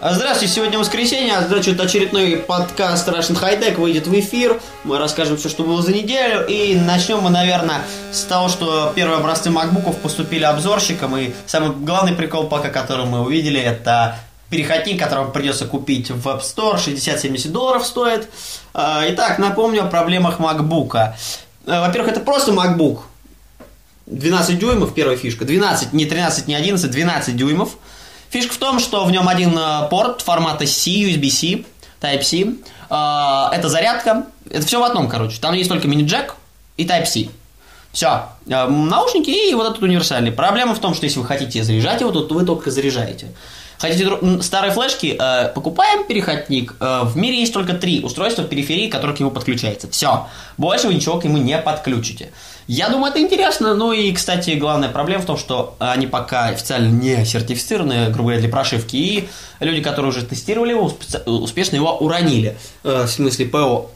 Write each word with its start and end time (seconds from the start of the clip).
А 0.00 0.14
Здравствуйте, 0.14 0.54
сегодня 0.54 0.78
воскресенье, 0.78 1.38
а 1.38 1.42
значит 1.44 1.80
очередной 1.80 2.36
подкаст 2.36 3.08
Russian 3.08 3.36
High 3.36 3.60
Tech 3.60 3.80
выйдет 3.80 4.06
в 4.06 4.14
эфир. 4.16 4.60
Мы 4.84 4.96
расскажем 4.96 5.36
все, 5.36 5.48
что 5.48 5.64
было 5.64 5.82
за 5.82 5.92
неделю. 5.92 6.46
И 6.46 6.76
начнем 6.76 7.18
мы, 7.18 7.30
наверное, 7.30 7.82
с 8.12 8.22
того, 8.22 8.48
что 8.48 8.92
первые 8.94 9.18
образцы 9.18 9.50
макбуков 9.50 9.98
поступили 9.98 10.44
обзорщикам. 10.44 11.16
И 11.16 11.32
самый 11.46 11.70
главный 11.70 12.12
прикол 12.12 12.46
пока, 12.46 12.68
который 12.68 13.06
мы 13.06 13.22
увидели, 13.22 13.58
это 13.58 14.16
переходник, 14.50 15.02
который 15.02 15.32
придется 15.32 15.66
купить 15.66 16.12
в 16.12 16.28
App 16.28 16.42
Store, 16.42 16.76
60-70 16.76 17.48
долларов 17.48 17.84
стоит. 17.84 18.28
А, 18.74 19.02
Итак, 19.08 19.40
напомню 19.40 19.82
о 19.82 19.86
проблемах 19.86 20.38
макбука. 20.38 21.16
А, 21.66 21.88
Во-первых, 21.88 22.12
это 22.12 22.20
просто 22.20 22.52
MacBook. 22.52 23.00
12 24.06 24.60
дюймов, 24.60 24.94
первая 24.94 25.16
фишка. 25.16 25.44
12, 25.44 25.92
не 25.92 26.06
13, 26.06 26.46
не 26.46 26.54
11, 26.54 26.88
12 26.88 27.36
дюймов. 27.36 27.70
Фишка 28.30 28.54
в 28.54 28.58
том, 28.58 28.78
что 28.78 29.04
в 29.04 29.10
нем 29.10 29.28
один 29.28 29.56
э, 29.56 29.88
порт 29.88 30.20
формата 30.22 30.66
C, 30.66 30.90
USB-C, 30.90 31.64
Type-C. 32.00 32.54
Э, 32.90 33.54
Это 33.56 33.68
зарядка. 33.68 34.26
Это 34.50 34.66
все 34.66 34.80
в 34.80 34.84
одном, 34.84 35.08
короче. 35.08 35.40
Там 35.40 35.54
есть 35.54 35.68
только 35.68 35.88
мини-джек 35.88 36.36
и 36.76 36.86
Type-C. 36.86 37.28
Все. 37.92 38.28
Наушники 38.46 39.30
и 39.50 39.54
вот 39.54 39.70
этот 39.70 39.82
универсальный. 39.82 40.30
Проблема 40.30 40.74
в 40.74 40.78
том, 40.78 40.94
что 40.94 41.04
если 41.04 41.18
вы 41.18 41.24
хотите 41.26 41.62
заряжать 41.62 42.00
его, 42.00 42.10
то 42.10 42.34
вы 42.34 42.44
только 42.44 42.70
заряжаете. 42.70 43.28
Хотите 43.78 44.42
старые 44.42 44.72
флешки, 44.72 45.16
э, 45.18 45.52
покупаем 45.54 46.04
переходник. 46.04 46.74
Э, 46.80 47.02
в 47.04 47.16
мире 47.16 47.40
есть 47.40 47.52
только 47.52 47.74
три 47.74 48.02
устройства 48.02 48.44
периферии, 48.44 48.88
которые 48.88 49.16
к 49.16 49.20
нему 49.20 49.30
подключаются. 49.30 49.88
Все. 49.88 50.26
Больше 50.56 50.88
вы 50.88 50.94
ничего 50.94 51.18
к 51.20 51.24
нему 51.24 51.38
не 51.38 51.56
подключите. 51.58 52.32
Я 52.68 52.90
думаю, 52.90 53.10
это 53.10 53.20
интересно. 53.20 53.74
Ну 53.74 53.92
и, 53.92 54.12
кстати, 54.12 54.50
главная 54.50 54.90
проблема 54.90 55.22
в 55.22 55.26
том, 55.26 55.38
что 55.38 55.74
они 55.78 56.06
пока 56.06 56.44
официально 56.48 56.88
не 56.88 57.24
сертифицированы, 57.24 58.06
грубо 58.10 58.24
говоря, 58.28 58.40
для 58.40 58.48
прошивки. 58.50 58.96
И 58.96 59.28
люди, 59.60 59.80
которые 59.80 60.10
уже 60.10 60.22
тестировали 60.24 60.70
его, 60.72 60.86
успе- 60.86 61.24
успешно 61.28 61.76
его 61.76 61.96
уронили. 61.96 62.58
Э, 62.84 63.04
в 63.04 63.08
смысле 63.10 63.46
ПО. 63.46 63.90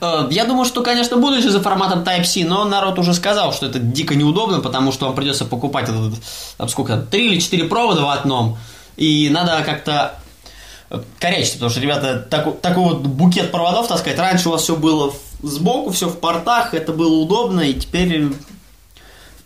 Э, 0.00 0.26
Я 0.30 0.44
думаю, 0.44 0.64
что, 0.64 0.82
конечно, 0.82 1.16
будущее 1.18 1.50
за 1.52 1.60
форматом 1.62 2.02
Type-C, 2.02 2.44
но 2.44 2.64
народ 2.64 2.98
уже 2.98 3.14
сказал, 3.14 3.52
что 3.52 3.66
это 3.66 3.78
дико 3.78 4.16
неудобно, 4.16 4.58
потому 4.60 4.90
что 4.90 5.06
вам 5.06 5.14
придется 5.14 5.44
покупать 5.44 5.88
этот, 5.88 6.14
там, 6.58 6.68
сколько, 6.68 6.96
три 6.98 7.28
или 7.32 7.38
четыре 7.40 7.64
провода 7.64 8.02
в 8.02 8.10
одном, 8.10 8.58
и 8.96 9.28
надо 9.30 9.62
как-то 9.64 10.16
э, 10.90 11.00
корячиться, 11.20 11.54
потому 11.54 11.70
что, 11.70 11.80
ребята, 11.80 12.26
таку- 12.28 12.52
такой 12.60 12.82
вот 12.84 12.98
букет 13.02 13.52
проводов 13.52 13.86
таскать. 13.88 14.18
Раньше 14.18 14.48
у 14.48 14.52
вас 14.52 14.62
все 14.62 14.74
было 14.76 15.10
в- 15.12 15.20
сбоку, 15.42 15.90
все 15.90 16.08
в 16.08 16.18
портах, 16.18 16.74
это 16.74 16.92
было 16.92 17.14
удобно, 17.14 17.60
и 17.60 17.74
теперь 17.74 18.28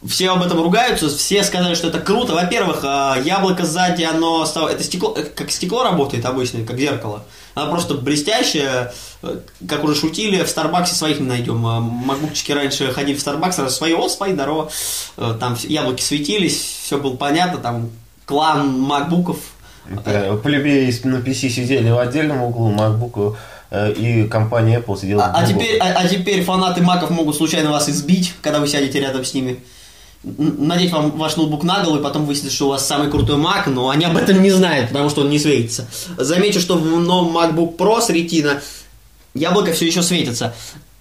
все 0.07 0.31
об 0.31 0.43
этом 0.43 0.63
ругаются, 0.63 1.09
все 1.11 1.45
сказали, 1.45 1.75
что 1.75 1.89
это 1.89 2.01
круто. 2.01 2.33
Во-первых, 2.33 2.81
а, 2.85 3.19
яблоко 3.23 3.67
сзади, 3.67 4.03
оно 4.03 4.47
стало... 4.47 4.71
Это 4.71 4.83
стекло, 4.83 5.15
э, 5.15 5.25
как 5.25 5.51
стекло 5.51 5.83
работает 5.83 6.25
обычно, 6.25 6.65
как 6.65 6.79
зеркало. 6.79 7.25
Оно 7.55 7.71
просто 7.71 7.95
блестящее, 7.95 8.93
э, 9.23 9.41
как 9.69 9.85
уже 9.85 9.95
шутили, 9.95 10.43
в 10.43 10.49
Старбаксе 10.49 10.95
своих 10.95 11.21
не 11.21 11.27
найдем. 11.27 11.67
А, 11.67 11.81
Макбукчики 11.81 12.53
раньше 12.53 12.91
ходили 12.93 13.17
в 13.17 13.21
Старбакс, 13.21 13.57
сразу 13.57 13.75
свои, 13.75 13.93
о, 13.93 14.09
свои, 14.09 14.33
здорово. 14.33 14.71
Э, 15.19 15.35
Там 15.39 15.55
яблоки 15.61 16.03
светились, 16.03 16.59
все 16.85 16.97
было 16.97 17.17
понятно, 17.17 17.59
там 17.59 17.91
клан 18.25 18.81
макбуков. 18.81 19.37
Это 19.91 20.41
Плебеи 20.43 20.95
на 21.05 21.17
PC 21.17 21.51
сидели 21.51 21.91
в 21.91 21.99
отдельном 21.99 22.43
углу, 22.43 22.75
э, 22.75 23.35
и 23.71 24.25
компания 24.25 24.81
Apple 24.81 25.01
сидела 25.01 25.27
А, 25.27 25.41
а 25.41 25.47
теперь, 25.47 25.79
а, 25.79 26.01
а 26.01 26.09
теперь 26.09 26.43
фанаты 26.43 26.83
маков 26.83 27.11
могут 27.11 27.37
случайно 27.37 27.71
вас 27.71 27.89
избить, 27.89 28.35
когда 28.43 28.59
вы 28.59 28.67
сядете 28.67 29.01
рядом 29.01 29.25
с 29.25 29.33
ними. 29.33 29.61
Надеть 30.23 30.91
вам 30.93 31.13
ваш 31.13 31.37
ноутбук 31.37 31.63
на 31.63 31.83
голову, 31.83 32.01
и 32.01 32.03
потом 32.03 32.27
выяснится, 32.27 32.55
что 32.55 32.67
у 32.67 32.71
вас 32.71 32.87
самый 32.87 33.11
крутой 33.11 33.37
Mac, 33.37 33.71
но 33.71 33.89
они 33.89 34.05
об 34.05 34.17
этом 34.17 34.43
не 34.43 34.51
знают, 34.51 34.89
потому 34.89 35.09
что 35.09 35.23
он 35.23 35.31
не 35.31 35.39
светится. 35.39 35.89
Замечу, 36.19 36.61
что 36.61 36.77
в 36.77 37.01
новом 37.01 37.37
MacBook 37.37 37.77
Pro 37.77 38.01
с 38.03 38.11
Retina 38.11 38.61
яблоко 39.35 39.73
все 39.73 39.87
еще 39.87 40.03
светится. 40.03 40.55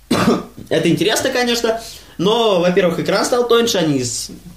Это 0.69 0.89
интересно, 0.89 1.31
конечно, 1.31 1.81
но, 2.19 2.59
во-первых, 2.59 2.99
экран 2.99 3.25
стал 3.25 3.47
тоньше, 3.47 3.77
они 3.77 4.03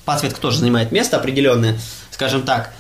подсветка 0.05 0.41
тоже 0.41 0.59
занимает 0.59 0.93
место 0.93 1.17
определенное, 1.17 1.79
скажем 2.11 2.43
так. 2.43 2.73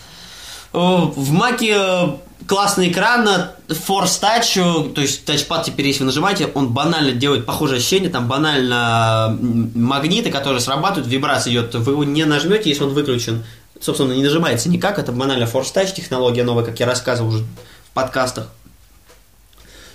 В 0.73 1.33
Маке 1.33 1.75
э, 1.77 2.09
классный 2.47 2.91
экран, 2.91 3.29
Force 3.69 4.21
Touch, 4.23 4.57
э, 4.57 4.95
то 4.95 5.01
есть 5.01 5.25
тачпад 5.25 5.65
теперь, 5.65 5.87
если 5.87 6.01
вы 6.01 6.07
нажимаете, 6.07 6.49
он 6.55 6.69
банально 6.73 7.13
делает 7.13 7.45
похожее 7.45 7.79
ощущение, 7.79 8.09
там 8.09 8.27
банально 8.27 9.37
магниты, 9.41 10.31
которые 10.31 10.61
срабатывают, 10.61 11.07
вибрация 11.07 11.53
идет, 11.53 11.75
вы 11.75 11.93
его 11.93 12.05
не 12.05 12.25
нажмете, 12.25 12.71
если 12.71 12.85
он 12.85 12.95
выключен, 12.95 13.45
собственно, 13.81 14.13
не 14.13 14.23
нажимается 14.23 14.71
никак, 14.71 14.99
это 14.99 15.13
банально 15.13 15.45
Force 15.45 15.75
Touch, 15.75 15.95
технология 15.95 16.43
новая, 16.43 16.65
как 16.65 16.81
я 16.81 16.87
рассказывал 16.87 17.31
уже 17.31 17.45
в 17.45 17.93
подкастах. 17.93 18.49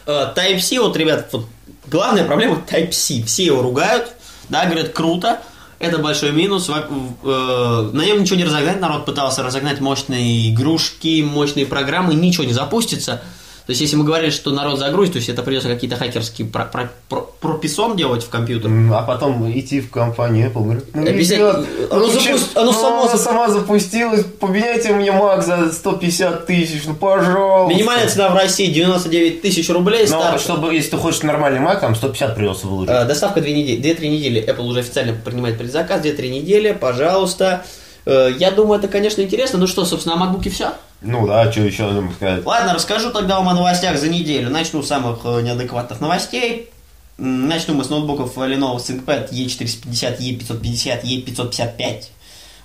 Э, 0.05 0.31
Type-C, 0.35 0.79
вот, 0.79 0.95
ребят, 0.95 1.27
вот, 1.31 1.47
главная 1.87 2.23
проблема 2.23 2.63
Type-C. 2.69 3.23
Все 3.23 3.45
его 3.45 3.61
ругают, 3.61 4.13
да, 4.49 4.65
говорят, 4.65 4.93
круто, 4.93 5.41
это 5.79 5.99
большой 5.99 6.31
минус. 6.31 6.69
Э, 6.69 7.89
На 7.93 8.05
нем 8.05 8.21
ничего 8.21 8.37
не 8.37 8.45
разогнать, 8.45 8.79
народ 8.79 9.05
пытался 9.05 9.43
разогнать 9.43 9.79
мощные 9.79 10.51
игрушки, 10.51 11.21
мощные 11.21 11.65
программы, 11.65 12.13
ничего 12.13 12.43
не 12.43 12.53
запустится. 12.53 13.21
То 13.67 13.71
есть, 13.71 13.81
если 13.81 13.97
мы 13.97 14.05
говорили, 14.05 14.29
что 14.31 14.51
народ 14.51 14.79
загрузит, 14.79 15.11
то 15.13 15.17
есть 15.17 15.27
это 15.27 15.43
придется 15.43 15.67
какие-то 15.67 15.97
хакерские 15.97 16.47
про- 16.47 16.63
про- 16.63 16.89
про- 17.09 17.27
прописон 17.41 17.97
делать 17.97 18.23
в 18.23 18.29
компьютер. 18.29 18.71
А 18.93 19.01
потом 19.01 19.51
идти 19.51 19.81
в 19.81 19.89
компанию 19.91 20.49
Apple, 20.49 20.63
говорит, 20.63 20.85
ну, 20.93 21.05
ребят, 21.05 21.65
Оно 21.91 22.05
ну, 22.07 22.13
запу- 22.13 22.23
чё- 22.23 22.37
оно 22.55 22.71
ну, 22.71 22.79
само 22.81 23.05
зап- 23.07 23.17
сама 23.17 23.49
запустилась, 23.49 24.23
поменяйте 24.39 24.93
мне 24.93 25.09
Mac 25.09 25.41
за 25.43 25.69
150 25.73 26.45
тысяч, 26.45 26.83
ну 26.85 26.93
пожалуйста. 26.95 27.75
Минимальная 27.77 28.07
цена 28.07 28.29
в 28.29 28.35
России 28.35 28.67
99 28.71 29.41
тысяч 29.41 29.69
рублей. 29.69 30.03
Но 30.09 30.21
старт- 30.21 30.39
чтобы, 30.39 30.73
если 30.73 30.91
ты 30.91 30.97
хочешь 30.97 31.23
нормальный 31.23 31.59
Mac, 31.59 31.81
там 31.81 31.93
150 31.93 32.35
придется 32.35 32.67
выложить. 32.67 32.89
Э, 32.95 33.03
Доставка 33.03 33.41
2 33.41 33.51
недели, 33.51 33.81
2-3 33.81 34.07
недели. 34.07 34.41
Apple 34.47 34.63
уже 34.65 34.79
официально 34.79 35.11
принимает 35.13 35.57
предзаказ. 35.57 36.01
2-3 36.01 36.29
недели, 36.29 36.71
пожалуйста. 36.71 37.65
Э, 38.05 38.31
Я 38.39 38.51
думаю, 38.51 38.79
это, 38.79 38.87
конечно, 38.87 39.21
интересно. 39.21 39.59
Ну 39.59 39.67
что, 39.67 39.83
собственно, 39.83 40.15
о 40.15 40.25
MacBook 40.25 40.49
все? 40.49 40.69
Ну 41.01 41.27
да, 41.27 41.51
что 41.51 41.61
еще 41.61 41.89
надо 41.89 42.11
сказать. 42.13 42.45
Ладно, 42.45 42.73
расскажу 42.73 43.11
тогда 43.11 43.37
вам 43.37 43.49
о 43.49 43.53
новостях 43.53 43.97
за 43.97 44.09
неделю. 44.09 44.49
Начну 44.49 44.81
с 44.81 44.87
самых 44.87 45.19
э, 45.25 45.41
неадекватных 45.41 46.01
новостей. 46.01 46.69
Начну 47.17 47.75
мы 47.75 47.83
с 47.83 47.89
ноутбуков 47.89 48.37
Lenovo 48.37 48.77
ThinkPad 48.77 49.31
E450, 49.31 50.19
E550, 50.19 51.03
E555. 51.03 52.03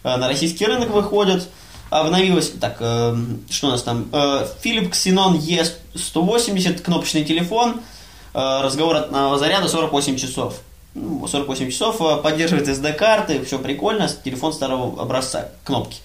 Э, 0.04 0.16
На 0.16 0.28
российский 0.28 0.64
рынок 0.64 0.90
выходят. 0.90 1.48
Обновилось, 1.90 2.50
так, 2.58 2.76
э, 2.80 3.14
что 3.50 3.68
у 3.68 3.70
нас 3.70 3.82
там? 3.82 4.08
Э, 4.12 4.46
Philips 4.64 4.92
Xenon 4.92 5.38
E180, 5.38 6.80
кнопочный 6.80 7.24
телефон. 7.24 7.80
Разговор 8.34 8.96
от 8.96 9.38
заряда 9.38 9.68
48 9.68 10.16
часов. 10.16 10.62
Ну, 10.94 11.26
48 11.26 11.70
часов, 11.70 12.00
э, 12.00 12.16
поддерживает 12.22 12.68
SD-карты, 12.68 13.44
все 13.44 13.58
прикольно, 13.58 14.08
телефон 14.08 14.52
старого 14.52 15.00
образца, 15.00 15.48
кнопки. 15.64 15.98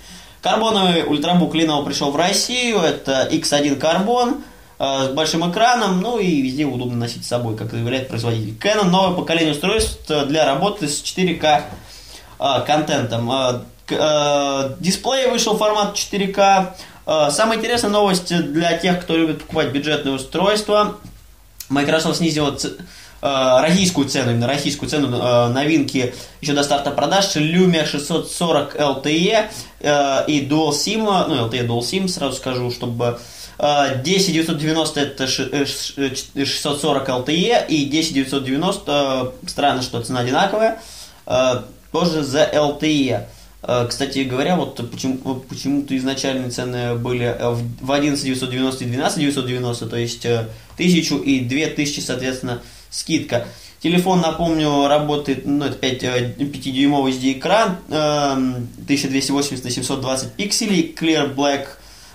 Карбоновый 0.47 1.03
ультрабук 1.03 1.53
Lenovo 1.55 1.83
пришел 1.83 2.09
в 2.09 2.15
Россию, 2.15 2.79
это 2.79 3.27
X1 3.29 3.75
карбон 3.75 4.45
э, 4.79 5.07
с 5.07 5.09
большим 5.09 5.51
экраном, 5.51 5.99
ну 5.99 6.19
и 6.19 6.41
везде 6.41 6.63
удобно 6.63 6.95
носить 6.95 7.25
с 7.25 7.27
собой, 7.27 7.57
как 7.57 7.69
заявляет 7.71 8.07
производитель. 8.07 8.57
Canon 8.57 8.85
новое 8.85 9.13
поколение 9.13 9.51
устройств 9.51 10.07
для 10.07 10.45
работы 10.45 10.87
с 10.87 11.03
4К 11.03 11.63
э, 12.39 12.61
контентом. 12.65 13.29
Э, 13.89 14.75
Дисплей 14.79 15.29
вышел 15.29 15.57
формат 15.57 15.95
4К. 15.97 16.75
Э, 17.05 17.29
Самая 17.29 17.57
интересная 17.57 17.91
новость 17.91 18.33
для 18.33 18.77
тех, 18.77 19.01
кто 19.01 19.17
любит 19.17 19.41
покупать 19.41 19.73
бюджетные 19.73 20.15
устройства. 20.15 20.95
Microsoft 21.67 22.19
снизила 22.19 22.57
российскую 23.21 24.07
цену, 24.07 24.31
именно 24.31 24.47
российскую 24.47 24.89
цену 24.89 25.07
э, 25.17 25.47
новинки 25.49 26.13
еще 26.41 26.53
до 26.53 26.63
старта 26.63 26.91
продаж 26.91 27.35
Lumia 27.35 27.85
640 27.85 28.75
LTE 28.75 29.45
э, 29.79 30.23
и 30.27 30.45
Dual 30.45 30.69
SIM, 30.71 31.03
ну 31.27 31.47
LTE 31.47 31.65
Dual 31.67 31.79
SIM 31.79 32.07
сразу 32.07 32.35
скажу, 32.37 32.69
чтобы 32.71 33.19
э, 33.59 34.01
10990 34.03 34.99
это 34.99 35.27
ши- 35.27 35.49
э, 35.51 35.65
ш- 35.65 35.93
э, 35.97 36.09
ч- 36.13 36.45
640 36.45 37.09
LTE 37.09 37.65
и 37.67 37.85
10990 37.85 39.33
э, 39.43 39.47
странно, 39.49 39.81
что 39.81 40.01
цена 40.01 40.19
одинаковая, 40.21 40.79
э, 41.25 41.61
тоже 41.91 42.23
за 42.23 42.43
LTE. 42.43 43.25
Э, 43.63 43.87
Кстати 43.89 44.19
говоря, 44.19 44.55
вот 44.55 44.75
почему, 44.91 45.17
почему-то 45.49 45.97
изначальные 45.97 46.51
цены 46.51 46.93
были 46.95 47.25
э, 47.25 47.49
в 47.49 47.63
в 47.85 47.91
11 47.91 48.23
990 48.23 48.83
и 48.83 48.87
12 48.87 49.19
990, 49.19 49.85
то 49.87 49.97
есть 49.97 50.25
э, 50.25 50.47
1000 50.75 51.15
и 51.23 51.39
2000, 51.39 51.99
соответственно, 52.01 52.61
скидка. 52.89 53.45
Телефон, 53.81 54.21
напомню, 54.21 54.87
работает, 54.87 55.45
ну, 55.45 55.65
это 55.65 55.75
5, 55.75 56.03
5-дюймовый 56.03 57.11
SD-экран, 57.13 57.77
эм, 57.89 58.67
1280 58.85 59.63
на 59.63 59.69
720 59.69 60.33
пикселей, 60.33 60.95
Clear 60.99 61.33
Black 61.35 61.67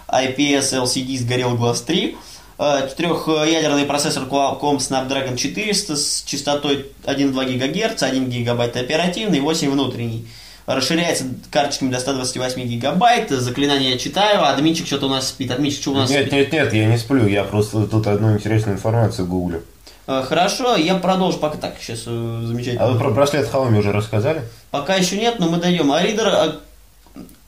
IPS 0.08 0.72
LCD 0.72 1.16
с 1.16 1.24
Gorilla 1.24 1.56
Glass 1.56 1.84
3, 1.86 2.16
э, 2.58 2.88
четырехъядерный 2.90 3.84
процессор 3.84 4.24
Qualcomm 4.24 4.78
Snapdragon 4.78 5.36
400 5.36 5.96
с 5.96 6.24
частотой 6.26 6.86
1,2 7.04 7.56
ГГц, 7.56 8.02
1 8.02 8.28
ГБ 8.28 8.64
оперативный, 8.64 9.40
8 9.40 9.70
внутренний. 9.70 10.26
Расширяется 10.66 11.24
карточками 11.50 11.90
до 11.90 11.98
128 11.98 12.62
гигабайт. 12.62 13.30
Заклинание 13.30 13.92
я 13.92 13.98
читаю, 13.98 14.42
а 14.42 14.52
админчик 14.52 14.86
что-то 14.86 15.06
у 15.06 15.08
нас 15.08 15.28
спит. 15.28 15.50
Админчик, 15.50 15.80
что 15.80 15.90
у 15.90 15.94
нас 15.94 16.08
Нет, 16.08 16.26
спит? 16.26 16.32
нет, 16.32 16.52
нет, 16.52 16.72
я 16.72 16.86
не 16.86 16.98
сплю, 16.98 17.26
я 17.26 17.42
просто 17.42 17.84
тут 17.86 18.06
одну 18.06 18.34
интересную 18.34 18.76
информацию 18.76 19.26
гуглю. 19.26 19.64
Э, 20.06 20.22
Хорошо, 20.26 20.76
я 20.76 20.96
продолжу 20.96 21.38
пока 21.38 21.58
так, 21.58 21.74
сейчас 21.80 22.00
замечательно. 22.00 22.84
А 22.84 22.90
вы 22.90 22.98
про 22.98 23.10
браслет 23.10 23.48
Xiaomi 23.52 23.78
уже 23.78 23.92
рассказали? 23.92 24.42
Пока 24.70 24.96
еще 24.96 25.16
нет, 25.16 25.38
но 25.38 25.48
мы 25.48 25.58
дойдем. 25.58 25.92
А 25.92 26.02
ридер 26.02 26.26
э, 26.26 26.52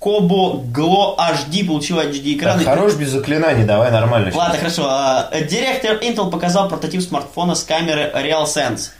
Kobo 0.00 0.62
Glow 0.70 1.16
HD 1.16 1.66
получил 1.66 1.98
HD 1.98 2.36
экран. 2.36 2.58
Так, 2.58 2.66
хорош 2.66 2.94
без 2.94 3.10
заклинаний, 3.10 3.64
давай 3.64 3.90
нормально. 3.90 4.30
сейчас. 4.30 4.38
Ладно, 4.38 4.58
хорошо. 4.58 4.86
А, 4.86 5.30
Директор 5.40 5.96
Intel 5.96 6.30
показал 6.30 6.68
прототип 6.68 7.02
смартфона 7.02 7.54
с 7.54 7.64
камеры 7.64 8.12
RealSense. 8.14 8.90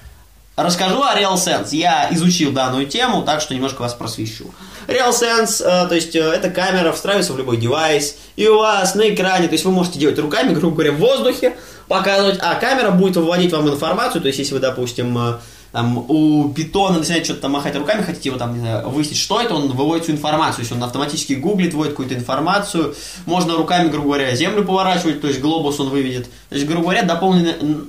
Расскажу 0.56 1.02
о 1.02 1.14
RealSense. 1.14 1.68
Я 1.72 2.08
изучил 2.12 2.52
данную 2.52 2.86
тему, 2.86 3.22
так 3.22 3.40
что 3.40 3.54
немножко 3.54 3.82
вас 3.82 3.92
просвещу. 3.92 4.54
RealSense, 4.86 5.62
э, 5.62 5.88
то 5.88 5.94
есть 5.94 6.14
э, 6.14 6.20
эта 6.20 6.48
камера 6.48 6.92
встраивается 6.92 7.32
в 7.32 7.38
любой 7.38 7.56
девайс, 7.56 8.16
и 8.36 8.48
у 8.48 8.58
вас 8.58 8.94
на 8.94 9.12
экране, 9.12 9.48
то 9.48 9.54
есть 9.54 9.64
вы 9.64 9.72
можете 9.72 9.98
делать 9.98 10.18
руками, 10.18 10.54
грубо 10.54 10.76
говоря, 10.76 10.92
в 10.92 10.98
воздухе, 10.98 11.54
показывать, 11.88 12.38
а 12.40 12.54
камера 12.56 12.90
будет 12.90 13.16
выводить 13.16 13.52
вам 13.52 13.69
информацию, 13.69 14.20
то 14.20 14.28
есть 14.28 14.38
если 14.38 14.54
вы, 14.54 14.60
допустим, 14.60 15.16
э, 15.19 15.34
там, 15.72 15.98
у 16.08 16.48
питона 16.50 16.98
начинаете 16.98 17.25
что-то 17.25 17.42
там 17.42 17.52
махать 17.52 17.75
руками, 17.76 18.02
хотите 18.02 18.28
его 18.28 18.38
там, 18.38 18.54
не 18.54 18.60
знаю, 18.60 18.88
выяснить, 18.88 19.19
что 19.19 19.40
это, 19.40 19.54
он 19.54 19.72
выводит 19.72 20.04
всю 20.04 20.12
информацию, 20.12 20.56
то 20.56 20.60
есть 20.62 20.72
он 20.72 20.82
автоматически 20.84 21.32
гуглит, 21.32 21.75
вводит 21.75 21.92
какую-то 21.94 22.14
информацию, 22.14 22.94
можно 23.26 23.56
руками, 23.56 23.88
грубо 23.88 24.06
говоря, 24.06 24.34
землю 24.36 24.64
поворачивать, 24.64 25.20
то 25.20 25.26
есть 25.26 25.40
глобус 25.40 25.81
он 25.81 25.88
выведет, 25.88 26.26
то 26.48 26.54
есть, 26.54 26.66
грубо 26.66 26.84
говоря, 26.84 27.02
дополненный, 27.02 27.54
м, 27.60 27.88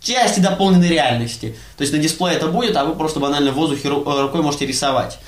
части 0.00 0.38
дополненной 0.40 0.88
реальности. 0.88 1.56
То 1.76 1.82
есть 1.82 1.92
на 1.92 1.98
дисплее 1.98 2.36
это 2.36 2.46
будет, 2.48 2.76
а 2.76 2.84
вы 2.84 2.94
просто 2.94 3.20
банально 3.20 3.50
в 3.50 3.54
воздухе 3.54 3.88
э, 3.88 3.90
рукой 3.90 4.42
можете 4.42 4.66
рисовать. 4.66 5.18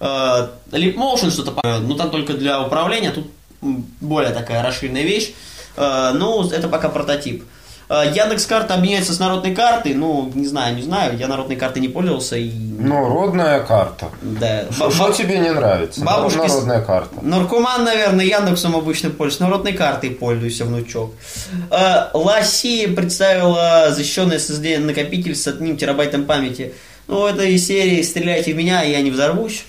Э, 0.00 0.48
Leap 0.70 0.94
Motion 0.96 1.30
что-то, 1.30 1.80
ну 1.80 1.94
там 1.96 2.10
только 2.10 2.34
для 2.34 2.62
управления, 2.62 3.10
тут 3.10 3.26
более 3.60 4.32
такая 4.32 4.62
расширенная 4.62 5.02
вещь. 5.02 5.32
Э, 5.76 6.12
Ну, 6.14 6.48
это 6.48 6.68
пока 6.68 6.88
прототип. 6.88 7.44
Э, 7.90 8.12
Яндекс 8.14 8.46
карта 8.46 8.74
обменяется 8.74 9.12
с 9.14 9.18
народной 9.18 9.54
картой, 9.54 9.94
ну, 9.94 10.30
не 10.34 10.46
знаю, 10.46 10.76
не 10.76 10.82
знаю, 10.82 11.16
я 11.16 11.26
народной 11.28 11.56
картой 11.56 11.80
не 11.82 11.88
пользовался 11.88 12.36
и... 12.36 12.50
Ну, 12.50 13.08
родная 13.08 13.60
карта. 13.60 14.08
Да. 14.22 14.64
Что 14.70 15.10
тебе 15.12 15.38
не 15.38 15.50
нравится? 15.52 16.02
бабушки 16.04 16.36
с- 16.46 16.48
Народная 16.52 16.80
карта. 16.82 17.16
Наркоман, 17.22 17.84
наверное, 17.84 18.24
Яндексом 18.24 18.76
обычно 18.76 19.10
пользуюсь. 19.10 19.40
Народной 19.40 19.72
картой 19.72 20.10
пользуюсь, 20.10 20.60
внучок. 20.60 21.14
Э, 21.70 22.08
Ласи 22.14 22.86
представила 22.88 23.86
защищенный 23.90 24.36
SSD 24.36 24.78
накопитель 24.78 25.34
с 25.34 25.46
одним 25.46 25.76
терабайтом 25.76 26.24
памяти. 26.24 26.72
Ну, 27.08 27.26
это 27.26 27.42
из 27.44 27.66
серии 27.66 28.02
«Стреляйте 28.02 28.52
в 28.52 28.56
меня, 28.56 28.82
я 28.82 29.00
не 29.00 29.10
взорвусь». 29.10 29.64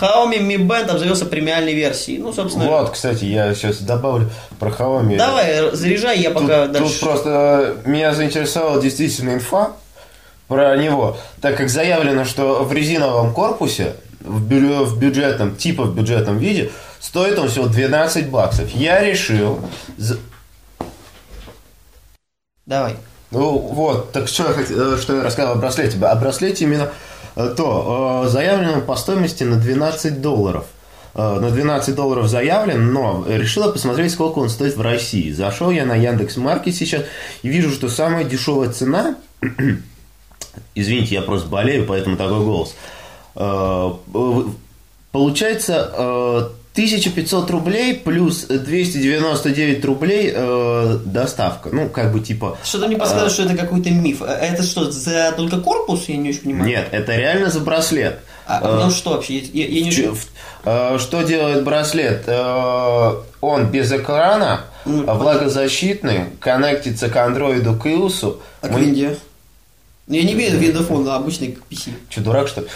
Xiaomi 0.00 0.38
Mi 0.38 0.56
Band 0.56 0.90
обзавелся 0.90 1.26
премиальной 1.26 1.74
версией. 1.74 2.18
Ну, 2.18 2.32
собственно... 2.32 2.66
Вот, 2.66 2.90
кстати, 2.90 3.24
я 3.24 3.54
сейчас 3.54 3.78
добавлю 3.80 4.30
про 4.58 4.70
Xiaomi. 4.70 5.16
Давай, 5.16 5.70
заряжай, 5.74 6.18
я 6.20 6.30
Тут, 6.30 6.42
пока 6.42 6.62
тут 6.64 6.72
дальше... 6.72 7.00
просто 7.00 7.76
э, 7.84 7.88
меня 7.88 8.14
заинтересовала 8.14 8.80
действительно 8.80 9.34
инфа 9.34 9.72
про 10.48 10.76
него, 10.76 11.16
так 11.40 11.56
как 11.56 11.68
заявлено, 11.68 12.24
что 12.24 12.64
в 12.64 12.72
резиновом 12.72 13.32
корпусе, 13.34 13.94
в, 14.20 14.42
бю- 14.46 14.84
в 14.84 14.98
бюджетном, 14.98 15.54
типа 15.56 15.84
в 15.84 15.94
бюджетном 15.94 16.38
виде, 16.38 16.70
стоит 16.98 17.38
он 17.38 17.48
всего 17.48 17.66
12 17.66 18.28
баксов. 18.30 18.70
Я 18.70 19.00
решил... 19.04 19.60
Давай. 22.66 22.96
Ну 23.30 23.58
вот, 23.58 24.12
так 24.12 24.28
что 24.28 24.44
я, 24.44 24.50
хот- 24.50 24.94
э, 24.94 25.00
что 25.00 25.16
я 25.16 25.22
рассказал 25.22 25.52
о 25.52 25.56
браслете. 25.56 25.98
О 26.04 26.14
браслете 26.16 26.64
именно 26.64 26.90
то, 27.48 28.24
э, 28.26 28.28
заявлено 28.28 28.80
по 28.80 28.96
стоимости 28.96 29.44
на 29.44 29.56
12 29.56 30.20
долларов. 30.20 30.66
Э, 31.14 31.40
На 31.40 31.50
12 31.50 31.94
долларов 31.94 32.28
заявлен, 32.28 32.92
но 32.92 33.24
решила 33.28 33.72
посмотреть, 33.72 34.12
сколько 34.12 34.38
он 34.38 34.48
стоит 34.48 34.76
в 34.76 34.80
России. 34.80 35.32
Зашел 35.32 35.70
я 35.70 35.84
на 35.84 35.96
Яндекс 35.96 36.36
Маркет 36.36 36.74
сейчас 36.74 37.02
и 37.42 37.48
вижу, 37.48 37.70
что 37.70 37.88
самая 37.88 38.24
дешевая 38.24 38.70
цена, 38.70 39.16
извините, 40.74 41.16
я 41.16 41.22
просто 41.22 41.48
болею, 41.48 41.86
поэтому 41.86 42.16
такой 42.16 42.44
голос, 42.44 42.74
Э, 43.34 43.92
э, 44.14 44.42
получается 45.12 45.90
э, 45.92 46.48
1500 46.72 47.50
рублей 47.50 47.94
плюс 47.94 48.44
299 48.44 49.84
рублей 49.84 50.32
э, 50.34 50.98
доставка. 51.04 51.68
Ну, 51.72 51.88
как 51.88 52.12
бы 52.12 52.20
типа... 52.20 52.56
Что-то 52.64 52.86
мне 52.86 52.96
подсказывает, 52.96 53.32
что 53.32 53.42
это 53.42 53.56
какой-то 53.56 53.90
миф. 53.90 54.22
Э, 54.22 54.26
Это 54.26 54.62
что, 54.62 54.90
за 54.90 55.32
только 55.36 55.60
корпус? 55.60 56.04
Я 56.08 56.16
не 56.16 56.28
очень 56.30 56.42
понимаю. 56.42 56.66
Нет, 56.70 56.88
это 56.92 57.16
реально 57.16 57.50
за 57.50 57.60
браслет. 57.60 58.20
А, 58.46 58.60
Э, 58.62 58.84
ну 58.84 58.90
что 58.90 59.10
вообще? 59.10 59.38
Я, 59.38 59.66
я- 59.66 59.84
не 59.84 59.90
Ч- 59.92 60.10
э, 60.64 60.98
Что 60.98 61.22
делает 61.22 61.64
браслет? 61.64 62.24
Э, 62.26 63.14
Он 63.40 63.66
без 63.66 63.90
экрана, 63.92 64.60
Ну, 64.84 65.04
а 65.08 65.14
влагозащитный, 65.14 66.24
коннектится 66.40 67.08
к 67.08 67.16
андроиду 67.16 67.74
к 67.74 67.86
iOS. 67.86 68.38
А 68.60 68.68
к 68.68 68.72
Мы- 68.72 68.80
винде? 68.80 69.16
Я 70.08 70.22
не 70.24 70.32
имею 70.32 70.52
в 70.58 70.60
виду 70.60 70.84
а 71.08 71.16
обычный 71.16 71.56
PC. 71.70 71.92
Че, 72.08 72.20
дурак, 72.20 72.48
что 72.48 72.60
ли? 72.62 72.66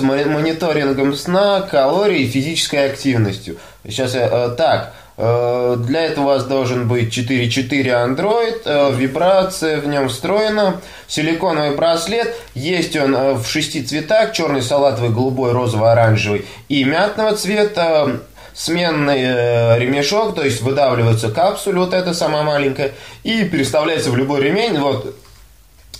Мо- 0.00 0.24
мониторингом 0.24 1.14
сна, 1.14 1.62
калорий 1.62 2.24
и 2.24 2.28
физической 2.28 2.90
активностью. 2.90 3.56
Сейчас 3.86 4.14
я... 4.14 4.28
э, 4.30 4.54
Так, 4.56 4.92
э, 5.16 5.76
для 5.78 6.02
этого 6.02 6.24
у 6.24 6.28
вас 6.28 6.44
должен 6.44 6.88
быть 6.88 7.16
4.4 7.16 7.84
Android, 7.84 8.62
э, 8.64 8.92
вибрация 8.94 9.80
в 9.80 9.86
нем 9.86 10.08
встроена, 10.08 10.80
силиконовый 11.06 11.76
браслет, 11.76 12.34
есть 12.54 12.96
он 12.96 13.34
в 13.34 13.46
шести 13.46 13.82
цветах, 13.82 14.32
черный, 14.32 14.62
салатовый, 14.62 15.10
голубой, 15.10 15.52
розовый, 15.52 15.92
оранжевый 15.92 16.46
и 16.68 16.84
мятного 16.84 17.36
цвета, 17.36 18.20
сменный 18.54 19.78
ремешок, 19.80 20.34
то 20.36 20.42
есть 20.44 20.62
выдавливается 20.62 21.28
капсуля, 21.30 21.80
вот 21.80 21.92
эта 21.92 22.14
самая 22.14 22.44
маленькая, 22.44 22.92
и 23.24 23.44
переставляется 23.44 24.10
в 24.10 24.16
любой 24.16 24.40
ремень, 24.42 24.78
вот 24.78 25.14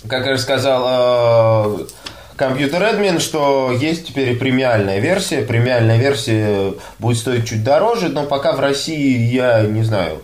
как 0.08 0.26
я 0.26 0.36
сказал 0.38 1.78
э, 1.80 1.84
компьютер 2.36 2.82
админ, 2.82 3.20
что 3.20 3.70
есть 3.72 4.08
теперь 4.08 4.30
и 4.32 4.34
премиальная 4.34 4.98
версия. 5.00 5.42
Премиальная 5.42 5.98
версия 5.98 6.74
будет 6.98 7.18
стоить 7.18 7.48
чуть 7.48 7.62
дороже, 7.64 8.08
но 8.08 8.24
пока 8.24 8.52
в 8.52 8.60
России 8.60 9.16
я 9.32 9.62
не 9.62 9.82
знаю. 9.82 10.20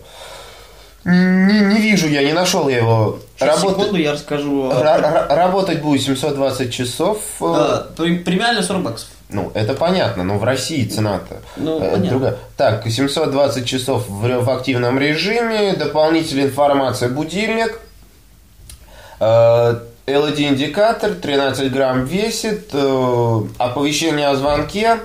Не, 1.03 1.59
не 1.61 1.77
вижу 1.81 2.07
я, 2.07 2.23
не 2.23 2.33
нашел 2.33 2.69
я 2.69 2.77
его. 2.77 3.17
Сейчас, 3.35 3.57
Работа- 3.63 3.79
секунду, 3.81 3.99
я 3.99 4.11
расскажу. 4.11 4.69
ра- 4.69 5.01
ра- 5.01 5.35
работать 5.35 5.81
будет 5.81 6.03
720 6.03 6.71
часов. 6.71 7.17
э, 7.41 7.43
А, 7.45 7.87
при- 7.97 8.17
Премиально 8.19 8.61
40 8.61 8.83
баксов. 8.83 9.09
Ну, 9.29 9.49
это 9.55 9.73
понятно, 9.73 10.23
но 10.23 10.37
в 10.37 10.43
России 10.43 10.85
цена-то 10.85 11.37
Ну, 11.55 11.81
э, 11.81 11.97
другая. 11.97 12.35
Так, 12.57 12.85
720 12.87 13.65
часов 13.65 14.07
в, 14.09 14.27
в 14.43 14.49
активном 14.51 14.99
режиме, 14.99 15.73
дополнительная 15.73 16.45
информация, 16.45 17.09
будильник, 17.09 17.79
э, 19.19 19.75
LED-индикатор, 20.07 21.13
13 21.13 21.71
грамм 21.71 22.05
весит, 22.05 22.69
э, 22.73 23.41
оповещение 23.57 24.27
о 24.27 24.35
звонке. 24.35 24.99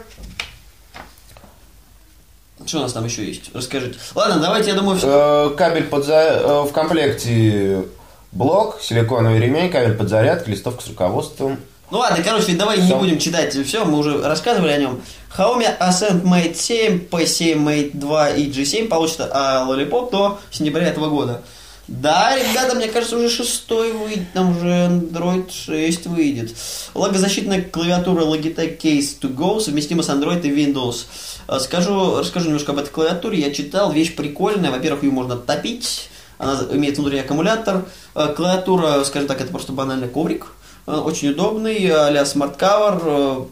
Что 2.64 2.78
у 2.78 2.80
нас 2.82 2.92
там 2.92 3.04
еще 3.04 3.24
есть? 3.24 3.50
Расскажите. 3.54 3.98
Ладно, 4.14 4.40
давайте, 4.40 4.70
я 4.70 4.74
думаю, 4.76 4.96
все. 4.98 5.50
Э, 5.52 5.56
кабель 5.56 5.84
под 5.84 6.04
за- 6.04 6.14
э, 6.42 6.62
в 6.62 6.72
комплекте 6.72 7.84
блок, 8.32 8.78
силиконовый 8.80 9.38
ремень, 9.38 9.70
кабель 9.70 9.94
под 9.94 10.08
зарядкой, 10.08 10.54
листовка 10.54 10.82
с 10.82 10.88
руководством. 10.88 11.58
Ну 11.90 11.98
ладно, 11.98 12.24
короче, 12.24 12.54
давай 12.54 12.78
не 12.78 12.86
Всё. 12.86 12.98
будем 12.98 13.18
читать 13.18 13.54
все, 13.54 13.84
мы 13.84 13.98
уже 13.98 14.20
рассказывали 14.20 14.72
о 14.72 14.76
нем. 14.78 15.00
Xiaomi 15.36 15.78
Ascend 15.78 16.22
Mate 16.24 16.54
7, 16.54 17.06
P7 17.08 17.58
Mate 17.62 17.90
2 17.92 18.30
и 18.30 18.50
G7 18.50 18.88
получат 18.88 19.30
а, 19.32 19.64
Lollipop 19.68 20.10
до 20.10 20.40
сентября 20.50 20.88
этого 20.88 21.08
года. 21.08 21.42
Да, 21.88 22.36
ребята, 22.36 22.74
мне 22.74 22.88
кажется, 22.88 23.16
уже 23.16 23.30
шестой 23.30 23.92
выйдет, 23.92 24.32
там 24.34 24.56
уже 24.56 24.66
Android 24.66 25.48
6 25.52 26.06
выйдет. 26.06 26.52
Влагозащитная 26.94 27.62
клавиатура 27.62 28.24
Logitech 28.24 28.78
Case 28.80 29.20
to 29.20 29.32
Go 29.32 29.60
совместима 29.60 30.02
с 30.02 30.08
Android 30.08 30.42
и 30.42 30.50
Windows. 30.50 31.04
А, 31.46 31.60
Скажу, 31.60 32.18
расскажу 32.18 32.46
немножко 32.46 32.72
об 32.72 32.78
этой 32.78 32.90
клавиатуре. 32.90 33.38
Я 33.40 33.52
читал, 33.52 33.92
вещь 33.92 34.16
прикольная. 34.16 34.72
Во-первых, 34.72 35.04
ее 35.04 35.12
можно 35.12 35.36
купить. 35.36 36.08
Она 36.38 36.60
имеет 36.72 36.98
внутренний 36.98 37.20
аккумулятор. 37.20 37.84
А, 38.14 38.28
Клавиатура, 38.32 39.04
скажем 39.04 39.28
так, 39.28 39.40
это 39.40 39.52
просто 39.52 39.72
банальный 39.72 40.08
коврик. 40.08 40.46
Э, 40.88 40.96
Очень 40.96 41.30
удобный, 41.30 41.88
а-ля 41.88 42.26
smart 42.26 42.81
cover. 42.81 43.46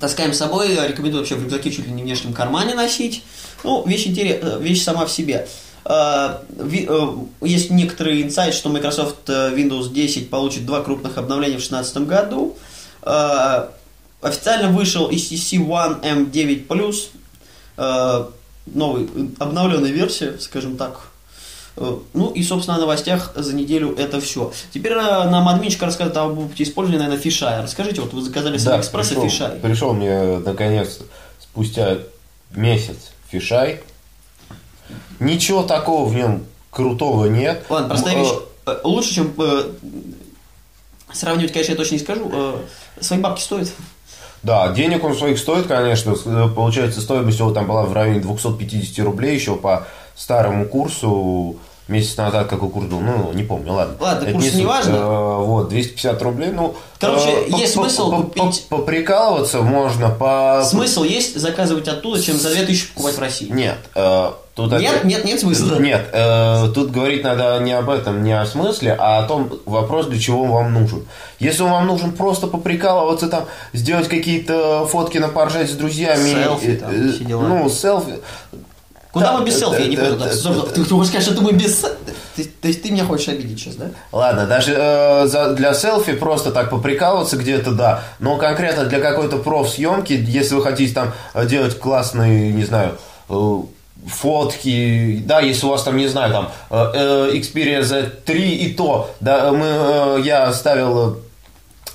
таскаем 0.00 0.32
с 0.32 0.38
собой, 0.38 0.74
рекомендую 0.88 1.20
вообще 1.22 1.36
в 1.36 1.42
рюкзаке 1.44 1.70
чуть 1.70 1.86
ли 1.86 1.92
не 1.92 2.02
в 2.02 2.04
внешнем 2.04 2.32
кармане 2.32 2.74
носить. 2.74 3.22
Ну, 3.62 3.86
вещь, 3.86 4.08
интерес, 4.08 4.42
вещь 4.60 4.82
сама 4.82 5.06
в 5.06 5.10
себе. 5.10 5.46
Э, 5.84 6.38
э, 6.58 7.08
Есть 7.42 7.70
некоторый 7.70 8.22
инсайт, 8.22 8.54
что 8.54 8.70
Microsoft 8.70 9.28
э, 9.28 9.54
Windows 9.54 9.92
10 9.92 10.30
получит 10.30 10.64
два 10.64 10.82
крупных 10.82 11.18
обновления 11.18 11.58
в 11.58 11.68
2016 11.68 11.96
году. 12.08 12.56
Официально 14.22 14.68
вышел 14.68 15.10
HTC 15.10 15.58
One 15.66 16.00
M9+, 16.02 16.94
э, 17.76 18.24
новый, 18.66 19.04
э, 19.04 19.26
обновленная 19.38 19.90
версия, 19.90 20.38
скажем 20.38 20.76
так. 20.78 21.08
Ну 21.76 22.30
и, 22.30 22.42
собственно, 22.44 22.76
о 22.76 22.80
новостях 22.80 23.32
за 23.34 23.52
неделю 23.52 23.96
это 23.98 24.20
все. 24.20 24.52
Теперь 24.72 24.94
нам 24.94 25.48
админчик 25.48 25.82
расскажет 25.82 26.16
об 26.16 26.38
опыте 26.38 26.62
использования, 26.62 27.02
наверное, 27.02 27.20
фишая. 27.20 27.62
Расскажите, 27.62 28.00
вот 28.00 28.12
вы 28.12 28.22
заказали 28.22 28.58
с 28.58 28.62
Да, 28.62 28.74
Алиэкспресса 28.74 29.14
пришел, 29.14 29.28
фишай. 29.28 29.58
пришел 29.58 29.92
мне 29.92 30.38
наконец 30.38 31.00
спустя 31.40 31.98
месяц 32.54 33.10
фишай. 33.28 33.80
Ничего 35.20 35.62
такого 35.62 36.06
в 36.08 36.14
нем 36.14 36.44
крутого 36.70 37.26
нет. 37.26 37.64
Ладно, 37.68 37.88
простая 37.88 38.14
М, 38.16 38.20
вещь. 38.22 38.32
э, 38.32 38.38
Э, 38.66 38.76
Лучше, 38.84 39.14
чем 39.14 39.32
э, 39.38 39.64
сравнивать, 41.12 41.52
конечно, 41.52 41.72
я 41.72 41.76
точно 41.76 41.94
не 41.94 42.00
скажу. 42.00 42.30
Э, 42.32 42.56
Свои 43.00 43.18
бабки 43.18 43.40
стоят. 43.42 43.68
Да, 44.42 44.68
денег 44.72 45.04
он 45.04 45.14
своих 45.16 45.38
стоит, 45.38 45.66
конечно. 45.66 46.14
Э, 46.24 46.48
Получается, 46.54 47.00
стоимость 47.00 47.38
его 47.38 47.50
там 47.52 47.66
была 47.66 47.82
в 47.84 47.92
районе 47.92 48.20
250 48.20 49.04
рублей 49.04 49.34
еще 49.34 49.56
по 49.56 49.86
старому 50.16 50.66
курсу. 50.66 51.56
Месяц 51.86 52.16
назад 52.16 52.48
какой 52.48 52.70
курс 52.70 52.86
был, 52.86 53.00
ну, 53.00 53.30
не 53.34 53.42
помню, 53.42 53.74
ладно. 53.74 53.96
Ладно, 54.00 54.32
курс 54.32 54.44
суть. 54.46 54.54
не 54.54 54.64
важно. 54.64 54.94
Э, 54.96 55.36
Вот, 55.44 55.68
250 55.68 56.22
рублей, 56.22 56.48
ну... 56.50 56.74
Короче, 56.98 57.28
э, 57.28 57.50
есть 57.58 57.74
по- 57.74 57.82
смысл 57.82 58.10
по- 58.10 58.22
купить- 58.22 58.66
по- 58.70 58.78
Поприкалываться 58.78 59.60
можно, 59.60 60.08
по... 60.08 60.64
Смысл 60.64 61.02
есть 61.02 61.38
заказывать 61.38 61.86
оттуда, 61.88 62.22
чем 62.22 62.38
за 62.38 62.54
2000 62.54 62.88
покупать 62.94 63.14
в 63.16 63.20
России. 63.20 63.50
Нет, 63.50 63.76
э, 63.94 64.30
тут 64.54 64.72
Нет, 64.72 64.94
это- 64.96 65.06
нет, 65.06 65.24
нет 65.24 65.40
смысла. 65.40 65.78
Нет, 65.78 66.08
э, 66.12 66.68
тут 66.74 66.90
говорить 66.90 67.24
надо 67.24 67.58
не 67.60 67.72
об 67.72 67.90
этом, 67.90 68.22
не 68.22 68.32
о 68.32 68.46
смысле, 68.46 68.96
а 68.98 69.18
о 69.18 69.26
том 69.28 69.50
вопрос, 69.66 70.06
для 70.06 70.20
чего 70.20 70.42
он 70.44 70.50
вам 70.50 70.72
нужен. 70.72 71.04
Если 71.40 71.62
он 71.62 71.70
вам 71.70 71.86
нужен 71.86 72.12
просто 72.12 72.46
поприкалываться, 72.46 73.28
там, 73.28 73.44
сделать 73.72 74.08
какие-то 74.08 74.86
фотки 74.86 75.18
на 75.18 75.28
поржать 75.28 75.68
с 75.70 75.74
друзьями. 75.74 76.30
Селфи 76.42 76.66
э, 76.66 76.76
там, 76.76 76.90
э, 76.92 77.12
дела. 77.24 77.42
Ну, 77.42 77.68
селфи. 77.68 78.14
Куда 79.12 79.26
Да, 79.32 79.38
мы 79.38 79.44
без 79.46 79.58
селфи? 79.58 79.80
Я 79.82 79.86
не 79.88 79.96
понял. 79.96 80.16
да. 80.16 80.28
Ты 80.74 80.82
ты 80.84 80.90
хочешь 80.90 81.12
сказать, 81.12 81.26
что 81.32 81.40
мы 81.40 81.52
без... 81.52 81.84
Ты- 82.34 82.44
То 82.60 82.66
есть 82.66 82.82
ты 82.82 82.90
меня 82.90 83.04
хочешь 83.04 83.28
обидеть 83.28 83.60
сейчас, 83.60 83.76
да? 83.76 83.86
Ладно, 84.10 84.46
даже 84.46 84.72
э, 84.76 85.26
за- 85.28 85.54
для 85.54 85.72
селфи 85.72 86.14
просто 86.14 86.50
так 86.50 86.68
поприкалываться 86.70 87.36
где-то, 87.36 87.70
да. 87.72 88.02
Но 88.18 88.36
конкретно 88.36 88.86
для 88.86 88.98
какой-то 88.98 89.36
профсъемки, 89.36 90.14
если 90.14 90.56
вы 90.56 90.62
хотите 90.64 90.92
там 90.92 91.12
э, 91.32 91.46
делать 91.46 91.78
классные, 91.78 92.52
не 92.52 92.64
знаю, 92.64 92.98
э, 93.28 93.56
фотки, 94.06 95.22
да, 95.24 95.40
если 95.40 95.66
у 95.66 95.70
вас 95.70 95.82
там, 95.82 95.96
не 95.96 96.08
знаю, 96.08 96.32
там 96.32 96.52
э, 96.70 97.30
Xperia 97.34 97.80
Z3 97.80 98.34
и 98.34 98.74
то, 98.74 99.10
да, 99.20 99.52
мы, 99.52 99.66
э, 99.66 100.20
я 100.24 100.52
ставил 100.52 101.14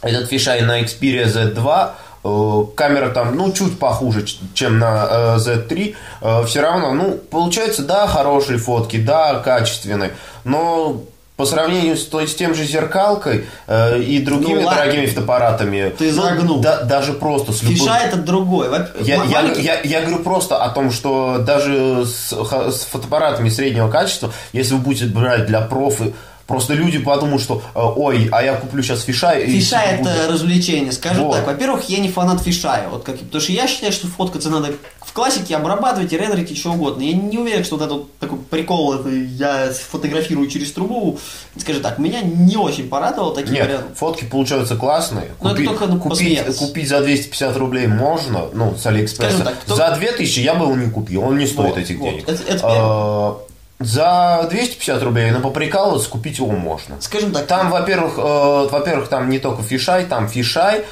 э, 0.02 0.10
этот 0.10 0.30
фишай 0.30 0.62
на 0.62 0.82
Xperia 0.82 1.26
Z2, 1.26 1.90
э, 2.24 2.76
камера 2.76 3.10
там, 3.10 3.36
ну, 3.36 3.52
чуть 3.52 3.78
похуже, 3.78 4.26
чем 4.54 4.80
на 4.80 5.08
э, 5.10 5.38
Z3, 5.38 6.46
все 6.46 6.62
равно, 6.62 6.94
ну, 6.94 7.12
получается, 7.30 7.84
да, 7.84 8.08
хорошие 8.08 8.58
фотки, 8.58 8.98
да, 8.98 9.40
качественные, 9.40 10.12
но 10.44 11.04
по 11.40 11.46
сравнению 11.46 11.96
с, 11.96 12.06
то 12.06 12.20
есть, 12.20 12.34
с 12.34 12.36
тем 12.36 12.54
же 12.54 12.66
зеркалкой 12.66 13.46
э, 13.66 14.02
и 14.02 14.20
другими 14.20 14.60
Ну, 14.60 14.66
ладно. 14.66 14.82
дорогими 14.84 15.06
фотоаппаратами, 15.06 15.96
Ты 15.98 16.12
ну, 16.12 16.22
загнул. 16.22 16.60
да- 16.60 16.84
даже 16.84 17.14
просто 17.14 17.54
с 17.54 17.64
любым... 17.64 17.78
Фиша 17.78 17.96
это 17.96 18.18
другой. 18.18 18.68
Я, 19.00 19.24
я, 19.24 19.42
я, 19.54 19.80
я 19.82 20.02
говорю 20.02 20.22
просто 20.22 20.62
о 20.62 20.68
том, 20.68 20.92
что 20.92 21.38
даже 21.40 22.06
с, 22.06 22.34
с 22.34 22.84
фотоаппаратами 22.92 23.48
среднего 23.48 23.90
качества, 23.90 24.34
если 24.52 24.74
вы 24.74 24.82
будете 24.82 25.06
брать 25.06 25.46
для 25.46 25.62
профи, 25.62 26.14
просто 26.46 26.74
люди 26.74 27.00
подумают, 27.00 27.42
что 27.42 27.62
э, 27.74 27.80
ой, 27.80 28.28
а 28.34 28.44
я 28.44 28.56
куплю 28.56 28.84
сейчас 28.84 29.04
фишай. 29.04 29.44
и 29.44 29.52
Фиша 29.62 29.80
типа 29.92 29.98
буду- 30.00 30.10
это 30.10 30.34
развлечение. 30.34 30.92
Скажу 30.92 31.24
Вот. 31.24 31.38
так, 31.38 31.48
во-первых, 31.48 31.88
я 31.88 32.00
не 32.00 32.10
фанат 32.10 32.42
фишая. 32.42 32.90
Вот 32.90 33.04
как, 33.06 33.18
потому 33.18 33.40
что 33.40 33.54
я 33.54 33.66
считаю, 33.66 33.94
что 33.94 34.08
фоткаться 34.08 34.50
надо 34.50 34.74
в 35.10 35.14
классике, 35.14 35.56
рендерить 36.18 36.52
и 36.52 36.56
что 36.56 36.72
угодно. 36.74 37.02
Я 37.02 37.14
не 37.14 37.40
уверен, 37.40 37.64
что 37.64 37.78
вот 37.78 37.86
этот 37.86 37.98
вот 37.98 38.18
такой 38.20 38.38
прикол, 38.38 38.94
это 38.94 39.10
я 39.10 39.72
фотографирую 39.74 40.48
через 40.48 40.72
трубу. 40.72 41.18
Скажи 41.58 41.80
так, 41.80 41.98
меня 41.98 42.22
не 42.22 42.56
очень 42.58 42.88
порадовал 42.88 43.34
такие 43.34 43.54
Нет, 43.56 43.66
варианты. 43.66 43.96
фотки 43.96 44.26
получаются 44.26 44.76
классные. 44.76 45.32
Ну, 45.42 45.50
это 45.50 45.64
только, 45.64 45.88
ну, 45.88 46.00
купить, 46.00 46.40
купить 46.58 46.88
за 46.88 47.02
250 47.02 47.58
рублей 47.58 47.88
можно, 47.88 48.46
ну, 48.54 48.76
с 48.78 48.86
Алиэкспресса. 48.86 49.32
Скажем 49.38 49.48
так, 49.48 49.60
кто- 49.64 49.76
За 49.76 49.96
2000 49.98 50.42
я 50.42 50.54
бы 50.54 50.66
его 50.66 50.76
не 50.76 50.92
купил, 50.92 51.24
он 51.24 51.40
не 51.40 51.48
стоит 51.48 51.70
Вот, 51.70 51.78
этих 51.80 51.98
вот. 51.98 52.10
денег. 52.12 52.30
Это- 52.30 52.44
это 52.48 52.62
А, 52.64 53.38
за 53.80 54.46
250 54.50 55.04
рублей 55.04 55.32
на 55.32 55.40
поприкалываться 55.40 56.10
купить 56.10 56.38
его 56.38 56.52
можно. 56.52 56.96
Скажем 57.00 57.32
так, 57.32 57.48
Там, 57.48 57.72
во-первых, 57.72 58.14
э, 58.18 58.68
во-первых, 58.70 59.08
там 59.08 59.30
не 59.30 59.40
только 59.40 59.64
фишай, 59.64 60.06
там 60.06 60.28
фишай, 60.28 60.80
э, 60.80 60.84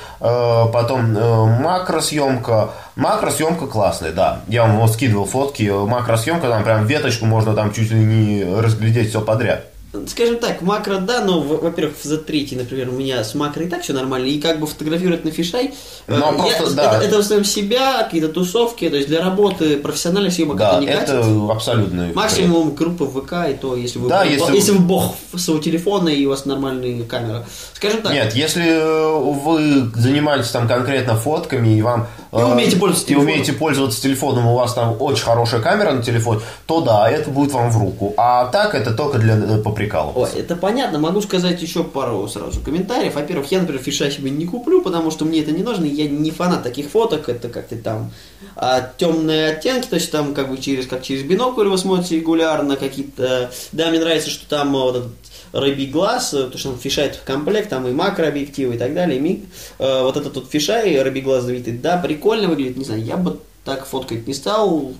потом 0.71 1.15
э, 1.17 1.45
макросъемка. 1.61 2.69
Макросъемка 2.95 3.67
классная, 3.67 4.13
да. 4.13 4.39
Я 4.47 4.63
вам 4.63 4.77
вот 4.79 4.93
скидывал 4.93 5.25
фотки. 5.25 5.63
э, 5.63 5.85
Макросъемка, 5.85 6.47
там 6.47 6.63
прям 6.63 6.85
веточку 6.85 7.25
можно 7.25 7.53
там 7.53 7.73
чуть 7.73 7.91
ли 7.91 7.99
не 7.99 8.43
разглядеть 8.61 9.09
все 9.09 9.21
подряд. 9.21 9.65
Скажем 10.07 10.37
так, 10.37 10.61
макро, 10.61 10.97
да, 10.97 11.23
но, 11.23 11.39
во- 11.39 11.57
во-первых, 11.57 11.95
в 11.97 12.05
Z3, 12.05 12.57
например, 12.57 12.89
у 12.89 12.91
меня 12.91 13.23
с 13.23 13.33
макро 13.33 13.63
и 13.63 13.69
так 13.69 13.81
все 13.83 13.93
нормально, 13.93 14.25
и 14.27 14.39
как 14.39 14.59
бы 14.59 14.67
фотографировать 14.67 15.23
на 15.23 15.31
фишай, 15.31 15.73
э, 16.07 16.17
Ну, 16.17 16.45
я- 16.45 16.57
просто, 16.57 16.75
да. 16.75 16.95
это, 16.97 17.05
это 17.05 17.15
в 17.15 17.19
основном 17.19 17.45
себя, 17.45 18.03
какие-то 18.03 18.27
тусовки, 18.27 18.89
то 18.89 18.97
есть 18.97 19.07
для 19.07 19.23
работы 19.23 19.77
профессиональных 19.77 20.33
съемок 20.33 20.57
Да, 20.57 20.71
это 20.73 20.81
не 20.81 20.87
это 20.87 20.99
катит. 21.17 21.51
абсолютно. 21.51 22.11
Максимум 22.13 22.75
группа 22.75 23.05
в 23.05 23.21
ВК, 23.21 23.49
и 23.49 23.53
то, 23.53 23.75
если 23.77 23.97
вы, 23.99 24.09
Да, 24.09 24.23
бог- 24.23 24.31
если 24.31 24.55
если, 24.55 24.71
вы- 24.73 24.79
бог 24.79 25.15
своего 25.35 25.63
телефона 25.63 26.09
и 26.09 26.25
у 26.25 26.29
вас 26.29 26.45
нормальная 26.45 27.03
камера. 27.03 27.45
Скажем 27.73 28.01
так, 28.01 28.11
Нет, 28.11 28.35
если 28.35 28.65
э, 28.67 29.19
вы 29.19 29.89
занимаетесь 29.95 30.49
там 30.51 30.67
конкретно 30.67 31.15
фотками 31.15 31.69
и 31.77 31.81
вам 31.81 32.07
И 32.33 32.35
умеете 32.35 32.75
пользоваться 32.75 33.05
и 33.05 33.07
телефоном. 33.09 33.31
умеете 33.31 33.53
пользоваться 33.53 34.01
телефоном, 34.01 34.47
у 34.47 34.55
вас 34.55 34.73
там 34.73 34.97
очень 34.99 35.23
хорошая 35.23 35.61
камера 35.61 35.91
на 35.93 36.03
телефоне, 36.03 36.41
то 36.65 36.81
да, 36.81 37.09
это 37.09 37.29
будет 37.31 37.53
вам 37.53 37.71
в 37.71 37.77
руку. 37.79 38.13
А 38.17 38.47
так 38.47 38.75
это 38.75 38.93
только 38.93 39.17
для 39.17 39.35
э, 39.35 39.61
поприкалываться. 39.77 40.35
Ой, 40.35 40.41
это 40.41 40.55
понятно. 40.55 40.99
Могу 40.99 41.21
сказать 41.21 41.61
еще 41.61 41.83
пару 41.83 42.27
сразу 42.27 42.59
комментариев. 42.61 43.15
Во-первых, 43.15 43.51
я, 43.51 43.59
например, 43.61 43.81
фиша 43.81 44.09
себе 44.11 44.31
не 44.31 44.45
куплю, 44.45 44.81
потому 44.81 45.11
что 45.11 45.25
мне 45.25 45.41
это 45.41 45.51
не 45.51 45.63
нужно. 45.63 45.85
Я 45.85 46.07
не 46.07 46.31
фанат 46.31 46.63
таких 46.63 46.89
фоток. 46.89 47.29
Это 47.29 47.49
как-то 47.49 47.75
там 47.77 48.11
а, 48.55 48.81
темные 48.97 49.51
оттенки, 49.51 49.87
то 49.87 49.95
есть 49.95 50.11
там 50.11 50.33
как 50.33 50.49
бы 50.49 50.57
через 50.57 50.87
как 50.87 51.03
через 51.03 51.23
бинокль 51.23 51.67
вы 51.67 51.77
смотрите 51.77 52.17
регулярно 52.17 52.75
какие-то. 52.75 53.51
Да, 53.71 53.89
мне 53.89 53.99
нравится, 53.99 54.29
что 54.29 54.47
там 54.49 54.75
а, 54.75 54.79
вот 54.83 54.95
этот 54.95 55.11
рыбий 55.53 55.87
глаз, 55.87 56.33
э, 56.33 56.49
то 56.49 56.57
что 56.57 56.69
он 56.69 56.77
фишает 56.77 57.15
в 57.15 57.23
комплект, 57.23 57.69
там 57.69 57.87
и 57.87 57.91
макрообъективы 57.91 58.75
и 58.75 58.77
так 58.77 58.93
далее. 58.93 59.17
и 59.17 59.21
ми- 59.21 59.45
э, 59.79 60.01
вот 60.03 60.17
этот 60.17 60.35
вот 60.35 60.49
фишай, 60.51 61.01
рыбий 61.01 61.23
знаменитый, 61.39 61.73
да, 61.73 61.97
прикольно 61.97 62.49
выглядит, 62.49 62.77
не 62.77 62.83
знаю, 62.83 63.03
я 63.03 63.15
бы 63.15 63.39
так 63.63 63.85
фоткать 63.85 64.27
не 64.27 64.33
стал. 64.33 64.93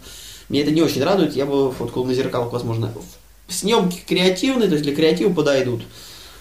Мне 0.50 0.62
это 0.62 0.72
не 0.72 0.81
очень 0.81 1.03
радует, 1.03 1.36
я 1.36 1.46
бы 1.46 1.72
фоткал 1.72 2.05
на 2.05 2.13
зеркалах, 2.13 2.53
возможно. 2.53 2.93
Съемки 3.47 4.01
креативные, 4.07 4.67
то 4.67 4.73
есть 4.73 4.83
для 4.83 4.95
креатива 4.95 5.31
подойдут. 5.33 5.83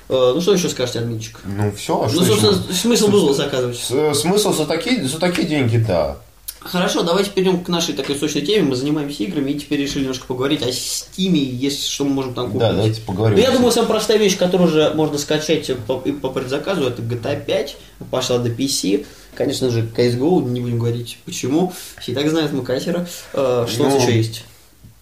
Э, 0.08 0.32
Ну, 0.34 0.40
что 0.40 0.54
еще 0.54 0.68
скажете, 0.68 1.00
админчик? 1.00 1.40
Ну 1.44 1.72
все, 1.72 2.08
Ну, 2.12 2.22
собственно, 2.24 2.62
смысл 2.72 3.08
был 3.08 3.32
заказывать. 3.34 3.78
Смысл 3.78 4.52
за 4.52 4.66
такие, 4.66 5.04
за 5.06 5.18
такие 5.18 5.46
деньги, 5.46 5.76
да. 5.78 6.18
Хорошо, 6.60 7.04
давайте 7.04 7.30
перейдем 7.30 7.62
к 7.62 7.68
нашей 7.68 7.94
такой 7.94 8.16
сочной 8.16 8.42
теме. 8.42 8.64
Мы 8.64 8.74
занимаемся 8.74 9.22
играми 9.22 9.52
и 9.52 9.58
теперь 9.58 9.80
решили 9.80 10.00
немножко 10.00 10.26
поговорить 10.26 10.62
о 10.62 10.72
Стиме, 10.72 11.40
есть 11.40 11.86
что 11.86 12.04
мы 12.04 12.10
можем 12.10 12.34
там 12.34 12.46
купить. 12.46 12.58
Да, 12.60 12.72
давайте 12.72 13.00
поговорим. 13.02 13.38
Ну, 13.38 13.42
я 13.44 13.52
думаю, 13.52 13.70
самая 13.70 13.88
простая 13.88 14.18
вещь, 14.18 14.36
которую 14.36 14.68
уже 14.68 14.90
можно 14.94 15.16
скачать 15.16 15.70
по, 15.86 16.02
и 16.04 16.10
по 16.10 16.28
предзаказу, 16.30 16.82
это 16.82 17.02
GTA 17.02 17.44
5, 17.44 17.76
пошла 18.10 18.38
до 18.38 18.48
PC. 18.48 19.06
Конечно 19.36 19.70
же, 19.70 19.86
CSGO, 19.96 20.42
не 20.50 20.60
будем 20.60 20.78
говорить 20.80 21.18
почему. 21.24 21.72
Все 22.00 22.12
и 22.12 22.14
так 22.16 22.28
знают 22.28 22.52
мы 22.52 22.62
катера. 22.64 23.06
Э, 23.32 23.66
Что 23.68 23.82
у 23.82 23.84
нас 23.86 23.94
Ну, 23.94 24.00
еще 24.00 24.16
есть? 24.16 24.44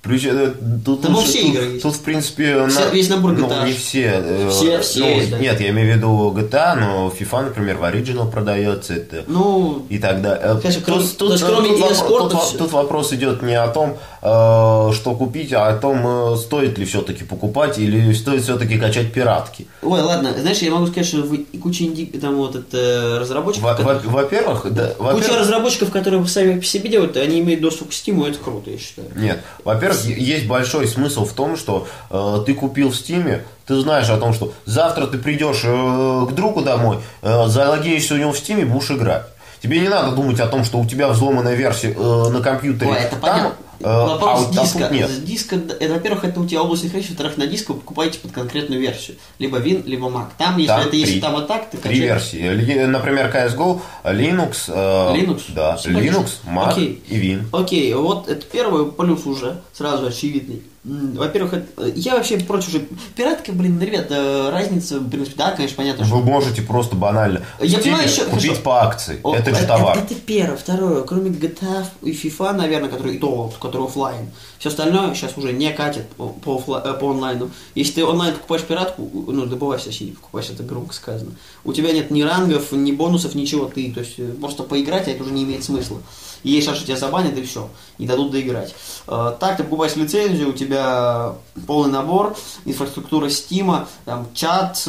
Плюс, 0.05 0.23
э, 0.27 0.53
тут, 0.85 1.01
Там 1.01 1.15
лучше- 1.15 1.29
все 1.29 1.41
тут, 1.41 1.49
игры 1.55 1.65
есть. 1.65 1.83
тут, 1.83 1.95
в 1.95 2.01
принципе, 2.03 2.69
Все- 2.69 2.91
весь 2.93 3.09
набор 3.09 3.33
ну, 3.33 3.47
GTA. 3.47 3.65
не 3.65 3.73
все. 3.73 4.13
э, 4.23 4.49
Все- 4.51 4.81
все 4.81 5.01
ну, 5.01 5.23
да. 5.31 5.39
Нет, 5.39 5.61
я 5.61 5.71
имею 5.71 5.93
в 5.93 5.97
виду 5.97 6.31
GTA, 6.37 6.75
но 6.79 7.09
FIFA, 7.09 7.45
например, 7.45 7.79
в 7.79 7.83
Original 7.85 8.31
продается. 8.31 8.93
Это 8.95 9.25
Ну, 9.27 9.87
и 9.89 9.99
так 9.99 10.21
далее. 10.21 10.59
Конечно, 10.61 10.83
кроме- 10.85 11.01
тут, 11.05 11.17
то 11.17 11.33
есть 11.33 11.43
э, 11.43 11.47
кроме 11.47 11.69
тут, 11.71 11.81
вопрос, 11.81 12.51
тут, 12.51 12.59
тут 12.59 12.73
вопрос 12.73 13.13
идет 13.15 13.43
не 13.43 13.55
о 13.59 13.67
том, 13.69 13.91
э, 13.91 13.95
что 14.29 15.15
купить, 15.19 15.53
а 15.53 15.69
о 15.69 15.77
том, 15.77 16.33
э, 16.33 16.37
стоит 16.39 16.79
ли 16.79 16.87
все-таки 16.87 17.25
покупать 17.25 17.79
или 17.79 18.13
стоит 18.15 18.43
все-таки 18.43 18.79
качать 18.79 19.13
пиратки. 19.13 19.67
ой, 19.83 20.01
ладно, 20.01 20.33
знаешь, 20.39 20.59
я 20.59 20.71
могу 20.71 20.87
сказать, 20.87 21.07
что 21.07 21.19
вы 21.19 21.37
и 21.53 21.59
куча 21.59 21.85
инди, 21.85 22.07
там 22.07 22.37
вот 22.37 22.57
это 22.57 23.19
разработчиков, 23.21 23.65
Во- 23.71 23.75
которые- 23.77 24.01
во- 24.09 24.23
Во-первых, 24.23 24.73
да, 24.73 24.89
Куча 24.89 25.03
во-первых, 25.03 25.41
разработчиков, 25.41 25.91
которые 25.91 26.27
сами 26.27 26.59
по 26.59 26.65
себе 26.65 26.89
делают, 26.89 27.17
они 27.19 27.41
имеют 27.41 27.61
доступ 27.61 27.91
к 27.91 27.93
Steam, 27.93 28.27
и 28.27 28.31
это 28.31 28.39
круто, 28.39 28.71
я 28.71 28.79
считаю. 28.79 29.09
Нет. 29.15 29.43
Во-первых, 29.65 30.05
есть 30.07 30.47
большой 30.47 30.89
смысл 30.89 31.27
в 31.27 31.33
том, 31.35 31.57
что 31.59 31.87
э, 32.11 32.43
ты 32.47 32.55
купил 32.55 32.91
в 32.91 32.97
Стиме, 32.97 33.45
ты 33.67 33.79
знаешь 33.79 34.09
о 34.09 34.17
том, 34.17 34.33
что 34.33 34.55
завтра 34.65 35.07
ты 35.07 35.19
придешь 35.19 35.61
э, 35.65 36.27
к 36.31 36.33
другу 36.33 36.63
домой, 36.63 36.99
э, 37.21 37.47
залогинишься 37.49 38.15
у 38.15 38.17
него 38.17 38.33
в 38.33 38.39
Стиме, 38.39 38.65
будешь 38.65 38.91
играть. 38.91 39.25
Тебе 39.63 39.81
не 39.81 39.89
надо 39.89 40.13
думать 40.15 40.41
о 40.41 40.47
том, 40.47 40.63
что 40.65 40.79
у 40.79 40.87
тебя 40.87 41.09
взломанная 41.09 41.55
версия 41.55 41.93
э, 41.97 42.29
на 42.31 42.41
компьютере. 42.41 42.91
Ой, 42.91 42.97
это 42.99 43.11
там, 43.17 43.21
понятно. 43.21 43.53
Э, 43.81 43.85
а 43.85 44.07
Вопрос 44.07 44.41
вот- 44.47 44.59
а 44.59 44.63
диска. 44.63 44.79
тут 44.81 44.91
нет. 44.91 45.25
Диска, 45.25 45.57
это, 45.57 45.93
во-первых, 45.95 46.25
это 46.25 46.41
у 46.41 46.47
тебя 46.47 46.63
облачный 46.63 46.89
хранилище, 46.91 47.13
во-вторых, 47.13 47.37
на 47.37 47.47
диск 47.47 47.69
вы 47.69 47.75
покупаете 47.77 48.19
под 48.19 48.33
конкретную 48.33 48.81
версию. 48.81 49.17
Либо 49.39 49.59
Win, 49.59 49.83
либо 49.87 50.07
Mac. 50.09 50.27
Там, 50.39 50.57
если 50.59 50.69
Там 50.69 50.81
это 50.81 50.91
три. 50.91 51.21
там 51.21 51.33
вот 51.35 51.47
так, 51.49 51.71
ты 51.71 51.77
Три 51.79 52.01
качаешь- 52.01 52.33
версии. 52.33 52.85
Например, 52.87 53.31
CSGO, 53.35 53.81
Linux, 54.05 54.57
э, 54.69 55.15
Linux? 55.17 55.43
да. 55.49 55.77
Linux, 55.85 56.29
Mac 56.47 56.71
Окей. 56.73 57.03
и 57.09 57.15
Win. 57.21 57.43
Окей, 57.53 57.93
вот 57.95 58.29
это 58.29 58.45
первый 58.47 58.91
плюс 58.91 59.27
уже, 59.27 59.61
сразу 59.73 60.07
очевидный. 60.07 60.63
Во-первых, 60.85 61.55
это- 61.55 61.87
я 61.95 62.15
вообще 62.15 62.39
против 62.39 62.69
уже... 62.69 62.87
Пиратка, 63.17 63.53
блин, 63.53 63.81
ребят, 63.81 64.07
э, 64.11 64.51
разница, 64.51 65.01
в 65.01 65.09
принципе, 65.09 65.37
да, 65.39 65.53
конечно, 65.53 65.77
понятно, 65.79 66.05
что... 66.05 66.17
Вы 66.17 66.23
можете 66.23 66.61
просто 66.61 66.95
банально 66.95 67.41
Я 67.59 67.79
понимаю, 67.79 68.05
еще- 68.07 68.25
купить 68.27 68.43
хорошо. 68.49 68.63
по 68.63 68.83
акции. 68.83 69.19
О, 69.23 69.35
это 69.35 69.51
же 69.55 69.57
это, 69.63 69.67
товар. 69.69 69.97
Это, 69.99 70.15
первое. 70.15 70.57
Второе, 70.59 71.03
кроме 71.03 71.31
GTA 71.31 71.87
и 72.03 72.13
FIFA, 72.13 72.53
наверное, 72.53 72.91
который 72.91 73.15
и 73.17 73.19
то, 73.19 73.51
который 73.61 73.87
офлайн. 73.87 74.31
Все 74.65 74.71
остальное 74.71 75.13
сейчас 75.15 75.37
уже 75.37 75.53
не 75.53 75.71
катит 75.75 76.09
по, 76.17 76.31
по, 76.31 76.59
э, 76.79 76.95
по 76.95 77.11
онлайну. 77.11 77.51
Если 77.75 77.97
ты 77.97 78.05
онлайн 78.07 78.33
покупаешь 78.33 78.63
пиратку, 78.63 79.11
ну, 79.27 79.45
добываешь, 79.45 79.83
точнее, 79.83 80.13
покупаешь, 80.13 80.49
это 80.49 80.63
громко 80.63 80.95
сказано. 80.95 81.33
У 81.65 81.75
тебя 81.75 81.93
нет 81.93 82.11
ни 82.11 82.23
рангов, 82.23 82.73
ни 82.73 82.91
бонусов, 82.93 83.35
ничего. 83.35 83.67
Ты, 83.67 83.93
то 83.93 84.01
есть, 84.01 84.15
э, 84.17 84.33
просто 84.41 84.63
поиграть, 84.63 85.07
а 85.07 85.11
это 85.11 85.23
уже 85.23 85.33
не 85.33 85.43
имеет 85.45 85.65
смысла. 85.65 86.01
И 86.45 86.51
есть 86.53 86.65
шанс, 86.65 86.79
что 86.79 86.87
тебя 86.87 86.97
забанят, 86.97 87.37
и 87.37 87.43
все. 87.43 87.69
Не 87.99 88.07
дадут 88.07 88.31
доиграть. 88.31 88.75
Э, 89.07 89.37
Так, 89.39 89.59
ты 89.59 89.65
покупаешь 89.65 89.97
лицензию, 89.97 90.49
у 90.49 90.53
тебя 90.55 91.35
полный 91.67 91.93
набор, 91.93 92.35
инфраструктура 92.65 93.29
Стима, 93.29 93.87
там, 94.07 94.29
чат, 94.33 94.83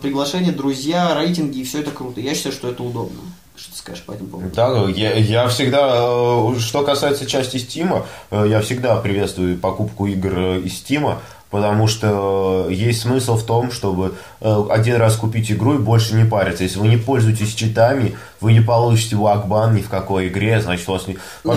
приглашения, 0.00 0.52
друзья, 0.52 1.14
рейтинги, 1.14 1.58
и 1.58 1.64
все 1.64 1.80
это 1.80 1.90
круто. 1.90 2.22
Я 2.22 2.34
считаю, 2.34 2.54
что 2.54 2.68
это 2.68 2.82
удобно. 2.82 3.20
Что 3.58 3.72
ты 3.72 3.78
скажешь 3.78 4.04
по 4.04 4.12
этому 4.12 4.30
поводу? 4.30 4.50
Да, 4.54 4.88
я, 4.94 5.14
я 5.14 5.48
всегда, 5.48 5.90
э, 5.92 6.58
что 6.60 6.84
касается 6.84 7.26
части 7.26 7.56
Стима, 7.56 8.06
э, 8.30 8.46
я 8.48 8.60
всегда 8.60 8.94
приветствую 8.96 9.58
покупку 9.58 10.06
игр 10.06 10.32
э, 10.38 10.60
из 10.60 10.74
Стима, 10.74 11.18
потому 11.50 11.88
что 11.88 12.68
есть 12.70 13.00
смысл 13.00 13.36
в 13.36 13.44
том, 13.44 13.72
чтобы 13.72 14.14
один 14.40 14.96
раз 14.96 15.16
купить 15.16 15.50
игру 15.50 15.74
и 15.74 15.78
больше 15.78 16.14
не 16.14 16.24
париться. 16.24 16.62
Если 16.62 16.78
вы 16.78 16.88
не 16.88 16.98
пользуетесь 16.98 17.54
читами, 17.54 18.16
вы 18.40 18.52
не 18.52 18.60
получите 18.60 19.16
вакбан 19.16 19.74
ни 19.74 19.82
в 19.82 19.88
какой 19.88 20.28
игре, 20.28 20.60
значит, 20.60 20.88
у 20.88 20.92
вас 20.92 21.06
не... 21.06 21.18
Ну, 21.44 21.52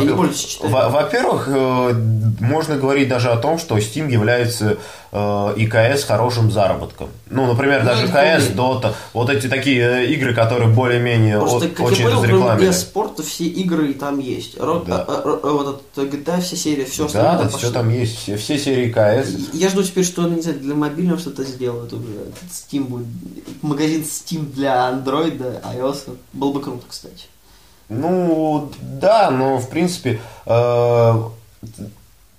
Во-первых, 0.64 1.48
э, 1.48 1.94
можно 2.40 2.78
говорить 2.78 3.08
даже 3.08 3.30
о 3.30 3.38
том, 3.38 3.60
что 3.60 3.78
Steam 3.78 4.12
является 4.12 4.78
э, 5.12 5.54
ИКС 5.58 6.04
хорошим 6.06 6.52
заработком. 6.52 7.10
Ну, 7.30 7.46
например, 7.46 7.84
Ну, 7.84 7.90
даже 7.90 8.08
КС. 8.08 8.48
Дота, 8.48 8.94
вот 9.14 9.30
эти 9.30 9.48
такие 9.48 9.82
э, 9.82 10.06
игры, 10.08 10.34
которые 10.34 10.70
более-менее 10.70 11.40
очень 11.40 12.08
разрекламлены. 12.08 12.74
спорта 12.74 13.22
все 13.24 13.46
игры 13.46 13.94
там 13.94 14.20
есть. 14.20 14.58
Да. 14.58 15.06
вот 15.44 15.84
этот 15.96 16.14
GTA, 16.14 16.42
все 16.42 16.56
серии, 16.56 16.86
все 16.86 17.06
остальное 17.06 17.44
да, 17.44 17.58
все 17.58 17.72
там 17.72 17.90
есть, 17.90 18.18
все, 18.18 18.38
все 18.38 18.58
серии 18.58 18.90
КС. 18.92 19.30
Я 19.54 19.70
жду 19.70 19.84
теперь, 19.84 20.06
что, 20.06 20.28
не 20.28 20.42
знаю, 20.42 20.60
для 20.60 20.76
мобильного 20.76 21.20
что-то 21.20 21.44
сделают 21.44 21.94
уже. 21.94 22.32
Steam 22.52 22.86
будет. 22.86 23.08
Магазин 23.62 24.02
Steam 24.02 24.52
для 24.52 24.90
Android, 24.92 25.62
iOS. 25.76 26.18
Было 26.34 26.54
бы 26.54 26.62
круто, 26.62 26.71
кстати. 26.88 27.26
Ну, 27.90 28.72
да, 28.82 29.32
но 29.32 29.58
в 29.58 29.70
принципе 29.70 30.22
э, 30.46 31.24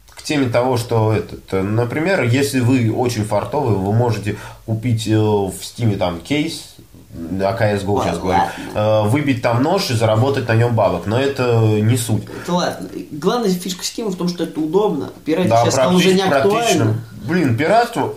к 0.09 0.23
теме 0.23 0.49
того, 0.49 0.77
что 0.79 1.13
этот, 1.13 1.53
например, 1.53 2.23
если 2.23 2.61
вы 2.61 2.91
очень 2.93 3.25
фартовый, 3.25 3.77
вы 3.77 3.93
можете 3.93 4.37
купить 4.67 5.07
э, 5.09 5.17
в 5.19 5.53
Стиме 5.61 5.97
там 5.97 6.21
кейс, 6.21 6.75
о 7.15 7.53
CSGO 7.53 8.03
сейчас 8.05 8.17
Ладно, 8.17 8.21
говорю, 8.23 8.43
э, 8.75 9.03
выбить 9.11 9.43
там 9.43 9.63
нож 9.63 9.91
и 9.91 9.95
заработать 9.95 10.49
на 10.49 10.55
нем 10.55 10.75
бабок, 10.75 11.05
но 11.05 11.21
это 11.21 11.61
не 11.61 11.99
суть. 11.99 12.25
Это 12.43 12.55
ладно. 12.55 12.89
Главная 13.11 13.51
фишка 13.51 13.83
Steam 13.83 14.09
в 14.11 14.17
том, 14.17 14.29
что 14.29 14.45
это 14.45 14.59
удобно. 14.59 15.11
Пиратить 15.25 15.51
Да, 15.51 15.63
сейчас 15.65 15.75
стало 15.75 15.93
уже 15.93 16.15
не 16.15 16.23
практи- 16.23 16.25
актуально. 16.25 16.55
практично. 16.55 16.95
Блин, 17.29 17.57
пиратство. 17.59 18.15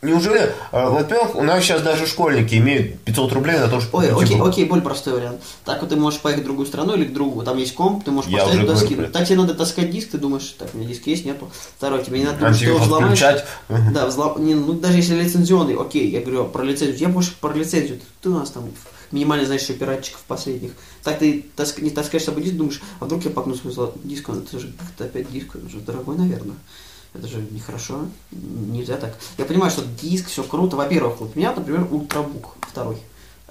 Неужели, 0.00 0.40
э, 0.40 0.88
во-первых, 0.88 1.34
у 1.34 1.42
нас 1.42 1.62
сейчас 1.64 1.82
даже 1.82 2.06
школьники 2.06 2.54
имеют 2.54 3.00
500 3.00 3.32
рублей 3.32 3.58
на 3.58 3.68
то, 3.68 3.80
что 3.80 3.96
Ой, 3.98 4.08
купить 4.08 4.30
окей, 4.30 4.40
окей, 4.40 4.64
более 4.66 4.84
простой 4.84 5.14
вариант. 5.14 5.40
Так 5.64 5.80
вот 5.80 5.90
ты 5.90 5.96
можешь 5.96 6.20
поехать 6.20 6.44
в 6.44 6.46
другую 6.46 6.66
страну 6.66 6.94
или 6.94 7.04
к 7.04 7.12
другу, 7.12 7.42
там 7.42 7.58
есть 7.58 7.74
комп, 7.74 8.04
ты 8.04 8.10
можешь 8.10 8.30
Я 8.30 8.38
поставить 8.38 8.60
туда 8.66 8.76
скинуть. 8.76 9.12
Так 9.12 9.26
тебе 9.26 9.38
надо 9.38 9.54
таскать 9.54 9.90
диск, 9.90 10.10
ты 10.10 10.18
думаешь, 10.18 10.54
так, 10.58 10.68
у 10.72 10.78
меня 10.78 10.88
диск 10.88 11.06
есть, 11.06 11.24
нету. 11.24 11.50
Второй, 11.76 12.04
тебе 12.04 12.20
не 12.20 12.24
надо 12.26 12.38
думать, 12.38 12.56
что 12.56 12.64
его 12.66 12.76
Антивирус 12.76 13.14
взломаешь. 13.18 13.44
Да, 13.92 14.06
взлом... 14.06 14.44
не, 14.46 14.54
ну 14.54 14.72
даже 14.74 14.96
если 14.98 15.14
лицензионный, 15.20 15.74
окей, 15.74 16.08
я 16.10 16.20
говорю 16.20 16.44
про 16.46 16.62
лицензию. 16.62 16.98
Я 16.98 17.08
больше 17.08 17.32
про 17.40 17.52
лицензию. 17.52 18.00
Ты 18.22 18.30
у 18.30 18.34
нас 18.34 18.50
там 18.50 18.64
минимально 19.10 19.46
знаешь 19.46 19.62
еще 19.62 19.72
пиратчиков 19.72 20.20
последних. 20.28 20.72
Так 21.02 21.18
ты 21.18 21.44
таск- 21.56 21.80
не 21.80 21.90
таскаешь 21.90 22.22
с 22.22 22.26
собой 22.26 22.42
диск, 22.42 22.56
думаешь, 22.56 22.80
а 23.00 23.06
вдруг 23.06 23.24
я 23.24 23.30
покну 23.30 23.54
свой 23.54 23.72
зло- 23.72 23.92
диск, 24.04 24.28
он- 24.28 24.44
это 24.46 24.58
же 24.58 24.72
как-то 24.78 25.04
опять 25.04 25.30
диск, 25.32 25.54
он 25.54 25.68
же 25.68 25.78
дорогой, 25.78 26.16
наверное. 26.16 26.56
Это 27.14 27.26
же 27.26 27.44
нехорошо, 27.50 28.00
нельзя 28.32 28.96
так. 28.96 29.14
Я 29.38 29.44
понимаю, 29.44 29.70
что 29.70 29.82
диск, 30.00 30.28
все 30.28 30.42
круто. 30.42 30.76
Во-первых, 30.76 31.20
вот 31.20 31.32
у 31.34 31.38
меня, 31.38 31.52
например, 31.52 31.86
ультрабук 31.90 32.54
второй. 32.60 32.98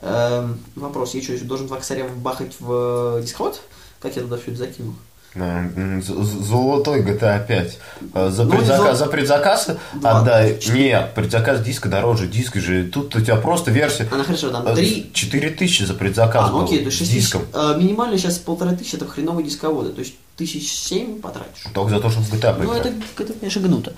Эм, 0.01 0.59
вопрос, 0.75 1.15
я 1.15 1.21
что, 1.23 1.33
еще 1.33 1.43
должен 1.45 1.67
два 1.67 1.77
косаря 1.77 2.05
вбахать 2.05 2.53
в 2.59 3.17
э, 3.17 3.21
дисход? 3.23 3.61
Как 3.99 4.15
я 4.15 4.21
туда 4.21 4.37
все 4.37 4.51
это 4.51 4.57
закину? 4.59 4.93
М, 5.35 6.01
з- 6.03 6.23
з- 6.23 6.45
Золотой 6.45 7.01
GTA 7.01 7.45
5. 7.47 7.77
Э, 8.13 8.29
За, 8.29 8.43
Ну, 8.43 8.51
предзака- 8.51 8.77
золо- 8.91 8.95
за 8.95 9.05
предзаказ 9.07 9.69
Два. 9.95 10.19
отдай. 10.21 10.57
Четыре. 10.59 10.83
Нет, 10.89 11.13
предзаказ 11.15 11.61
диска 11.61 11.89
дороже. 11.89 12.27
Диск 12.27 12.57
же. 12.57 12.83
Тут 12.85 13.15
у 13.15 13.21
тебя 13.21 13.35
просто 13.37 13.71
версия. 13.71 14.07
А, 14.11 14.15
ну 14.17 14.23
хорошо, 14.23 14.49
там 14.51 14.67
э, 14.67 14.75
три... 14.75 15.09
4000 15.13 15.83
за 15.85 15.93
предзаказ. 15.95 16.45
А, 16.47 16.51
ну 16.51 16.63
окей, 16.63 16.79
то 16.79 16.85
есть 16.85 16.97
с 16.97 16.99
6 16.99 17.11
тысяч. 17.11 17.23
диском. 17.23 17.41
э, 17.53 17.75
минимально 17.77 18.17
сейчас 18.19 18.37
полторы 18.37 18.75
тысячи, 18.75 18.95
это 18.95 19.07
хреновые 19.07 19.43
дисководы. 19.45 19.89
То 19.93 19.99
есть 20.01 20.13
тысяч 20.37 20.71
семь 20.71 21.19
потратишь. 21.19 21.63
Только 21.73 21.89
за 21.95 21.99
то, 21.99 22.09
чтобы 22.11 22.25
в 22.27 22.33
GTA 22.33 22.53
Ну, 22.53 22.59
поиграть. 22.69 22.93
это, 23.17 23.23
это, 23.23 23.33
конечно, 23.33 23.61
гнуто. 23.61 23.93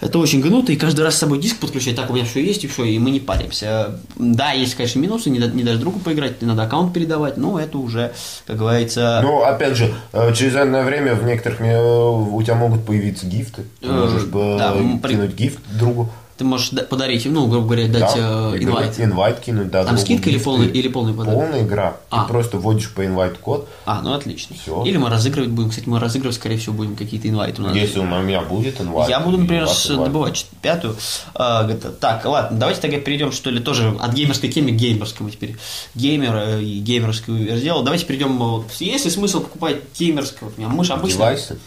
Это 0.00 0.18
очень 0.18 0.40
гнуто, 0.40 0.72
и 0.72 0.76
каждый 0.76 1.02
раз 1.02 1.14
с 1.14 1.18
собой 1.18 1.38
диск 1.38 1.58
подключать, 1.58 1.94
так, 1.94 2.10
у 2.10 2.12
меня 2.14 2.24
все 2.24 2.44
есть, 2.44 2.64
и 2.64 2.66
все, 2.66 2.84
и 2.84 2.98
мы 2.98 3.10
не 3.12 3.20
паримся. 3.20 4.00
Да, 4.16 4.50
есть, 4.52 4.74
конечно, 4.74 4.98
минусы, 4.98 5.30
не, 5.30 5.38
не 5.38 5.62
даже 5.62 5.78
другу 5.78 6.00
поиграть, 6.00 6.42
надо 6.42 6.64
аккаунт 6.64 6.92
передавать, 6.92 7.36
но 7.36 7.58
это 7.60 7.78
уже, 7.78 8.12
как 8.46 8.56
говорится... 8.56 9.20
Ну, 9.22 9.42
опять 9.42 9.76
же, 9.76 9.94
э, 10.12 10.34
через 10.34 10.56
энное 10.56 10.82
время 10.82 11.14
в 11.14 11.24
некоторых 11.24 11.60
э, 11.60 11.80
у 11.80 12.42
тебя 12.42 12.56
могут 12.56 12.84
появиться 12.84 13.26
гифты. 13.26 13.62
Ты 13.80 13.86
Э, 13.88 13.92
можешь 13.92 14.24
да, 14.24 14.74
м, 14.74 14.98
при- 14.98 15.12
кинуть 15.12 15.34
гифт 15.34 15.60
другу. 15.78 16.10
Ты 16.40 16.44
можешь 16.46 16.70
да- 16.70 16.84
подарить, 16.84 17.26
ну, 17.26 17.46
грубо 17.48 17.66
говоря, 17.66 17.86
дать 17.86 18.00
Да, 18.00 18.54
э, 18.54 18.56
инвайт. 18.60 18.98
Инвайт 18.98 19.40
кинуть, 19.40 19.70
да. 19.70 19.84
Там 19.84 19.98
скидка 19.98 20.30
или 20.30 20.38
полный, 20.38 20.68
или 20.68 20.88
полный 20.88 21.12
подарок? 21.12 21.38
Полная 21.38 21.62
игра. 21.62 21.98
А. 22.08 22.22
Ты 22.22 22.28
просто 22.32 22.56
вводишь 22.56 22.90
по 22.94 23.04
инвайт 23.04 23.36
код. 23.36 23.68
А, 23.84 24.00
ну 24.00 24.14
отлично. 24.14 24.56
Всё. 24.56 24.82
Или 24.86 24.96
мы 24.96 25.10
разыгрывать 25.10 25.50
будем. 25.50 25.68
Кстати, 25.68 25.86
мы 25.86 26.00
разыгрывать, 26.00 26.36
скорее 26.36 26.56
всего, 26.56 26.72
будем 26.72 26.96
какие-то 26.96 27.28
инвайты. 27.28 27.60
у 27.60 27.66
нас. 27.66 27.76
Если 27.76 27.98
у 27.98 28.04
меня 28.04 28.40
будет 28.40 28.80
инвайт. 28.80 29.10
Я 29.10 29.20
буду, 29.20 29.36
например, 29.36 29.68
с- 29.68 29.90
инвайт. 29.90 30.10
добывать 30.10 30.46
пятую. 30.62 30.96
А, 31.34 31.70
это- 31.70 31.90
так, 31.90 32.24
ладно, 32.24 32.56
давайте 32.58 32.80
тогда 32.80 32.96
перейдем, 33.00 33.32
что 33.32 33.50
ли, 33.50 33.60
тоже 33.60 33.94
от 34.00 34.14
геймерской 34.14 34.48
темы 34.48 34.70
к 34.70 34.76
геймерской. 34.76 35.26
Мы 35.26 35.32
теперь 35.32 35.58
геймер 35.94 36.34
э, 36.34 36.62
и 36.62 36.78
геймерскую 36.78 37.54
сделал. 37.58 37.82
Давайте 37.82 38.06
перейдем. 38.06 38.64
Есть 38.78 39.04
ли 39.04 39.10
смысл 39.10 39.42
покупать 39.42 39.76
геймерскую? 39.98 40.54
У 40.56 40.58
меня 40.58 40.70
мышь 40.70 40.90
обычно. 40.90 41.18
Девайсы? 41.18 41.58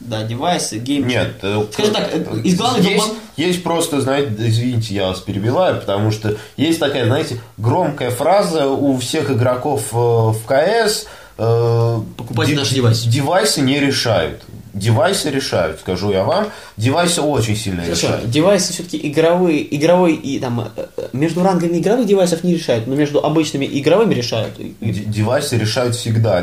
Да, 0.00 0.22
девайсы, 0.22 0.78
геймер. 0.78 1.06
Нет. 1.08 1.34
э, 1.42 1.64
Скажем 1.72 1.94
так, 1.94 2.10
э, 2.12 2.40
из 2.44 2.56
главных 2.56 2.84
есть, 2.84 3.04
долбан- 3.06 3.16
есть 3.36 3.62
просто, 3.62 4.00
знаете, 4.00 4.32
извините, 4.38 4.94
я 4.94 5.06
вас 5.08 5.20
перебиваю, 5.20 5.80
потому 5.80 6.10
что 6.10 6.36
есть 6.56 6.78
такая, 6.78 7.06
знаете, 7.06 7.40
громкая 7.56 8.10
фраза 8.10 8.66
у 8.68 8.98
всех 8.98 9.30
игроков 9.30 9.82
э, 9.92 9.96
в 9.96 10.38
КС. 10.46 11.06
э, 11.38 12.00
Покупайте 12.16 12.52
ди- 12.52 12.58
наши 12.58 12.74
девайсы. 12.74 13.08
Девайсы 13.08 13.60
не 13.62 13.80
решают. 13.80 14.42
Девайсы 14.74 15.30
решают, 15.30 15.78
скажу 15.80 16.10
я 16.10 16.24
вам. 16.24 16.48
Девайсы 16.76 17.20
очень 17.22 17.56
сильно 17.56 17.82
Хорошо, 17.84 18.08
решают. 18.08 18.30
девайсы 18.30 18.72
все-таки 18.72 18.98
игровые, 19.08 19.74
игровой 19.76 20.14
и 20.14 20.40
там 20.40 20.60
э, 20.76 20.86
э, 20.96 21.08
между 21.12 21.42
рангами 21.44 21.78
игровых 21.78 22.06
девайсов 22.06 22.42
не 22.42 22.54
решают, 22.54 22.86
но 22.88 22.94
между 22.96 23.24
обычными 23.24 23.66
игровыми 23.72 24.14
решают. 24.14 24.54
Д- 24.58 24.72
Девайсы 24.80 25.56
решают 25.56 25.94
всегда. 25.94 26.42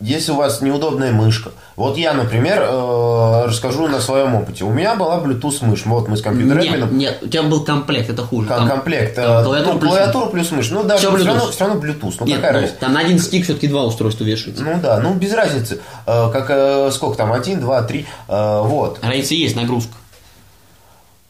Если 0.00 0.30
у 0.30 0.36
вас 0.36 0.60
неудобная 0.60 1.10
мышка. 1.10 1.50
Вот 1.74 1.96
я, 1.96 2.12
например, 2.12 2.62
э, 2.62 3.44
расскажу 3.46 3.88
на 3.88 4.00
своем 4.00 4.36
опыте. 4.36 4.62
У 4.64 4.70
меня 4.70 4.94
была 4.94 5.18
Bluetooth 5.18 5.64
мышь. 5.64 5.84
Вот 5.86 6.06
мы 6.06 6.16
с 6.16 6.22
компьютер 6.22 6.56
Нет, 6.60 6.92
нет, 6.92 7.18
у 7.20 7.26
тебя 7.26 7.42
был 7.42 7.64
комплект, 7.64 8.08
это 8.08 8.22
хуже. 8.22 8.46
Там- 8.48 8.68
комплект. 8.68 9.16
там 9.16 9.40
э, 9.40 9.44
клавиатура 9.44 9.72
ну, 9.74 9.80
плюс- 9.80 9.90
клавиатура 9.90 10.26
плюс 10.26 10.50
мышь. 10.52 10.70
Ну, 10.70 10.84
Всё 10.84 10.96
все 10.98 11.10
Bluetooth. 11.10 11.24
равно, 11.26 11.50
все 11.50 11.64
равно 11.66 11.80
Bluetooth. 11.82 12.14
Ну, 12.20 12.26
Нет, 12.26 12.36
какая 12.36 12.52
ну, 12.52 12.58
разница? 12.60 12.80
там 12.80 12.92
на 12.92 13.00
один 13.00 13.18
стик 13.18 13.42
все-таки 13.42 13.66
два 13.66 13.82
устройства 13.86 14.22
вешаются. 14.22 14.62
Ну 14.62 14.78
да, 14.80 15.00
ну 15.00 15.14
без 15.14 15.32
разницы. 15.34 15.80
Э, 16.06 16.30
Как, 16.32 16.46
э, 16.48 16.90
сколько 16.92 17.16
там, 17.16 17.32
один, 17.32 17.58
два, 17.60 17.82
три, 17.82 18.06
э, 18.28 18.60
вот. 18.64 19.00
Разница 19.02 19.34
есть, 19.34 19.56
нагрузка. 19.56 19.94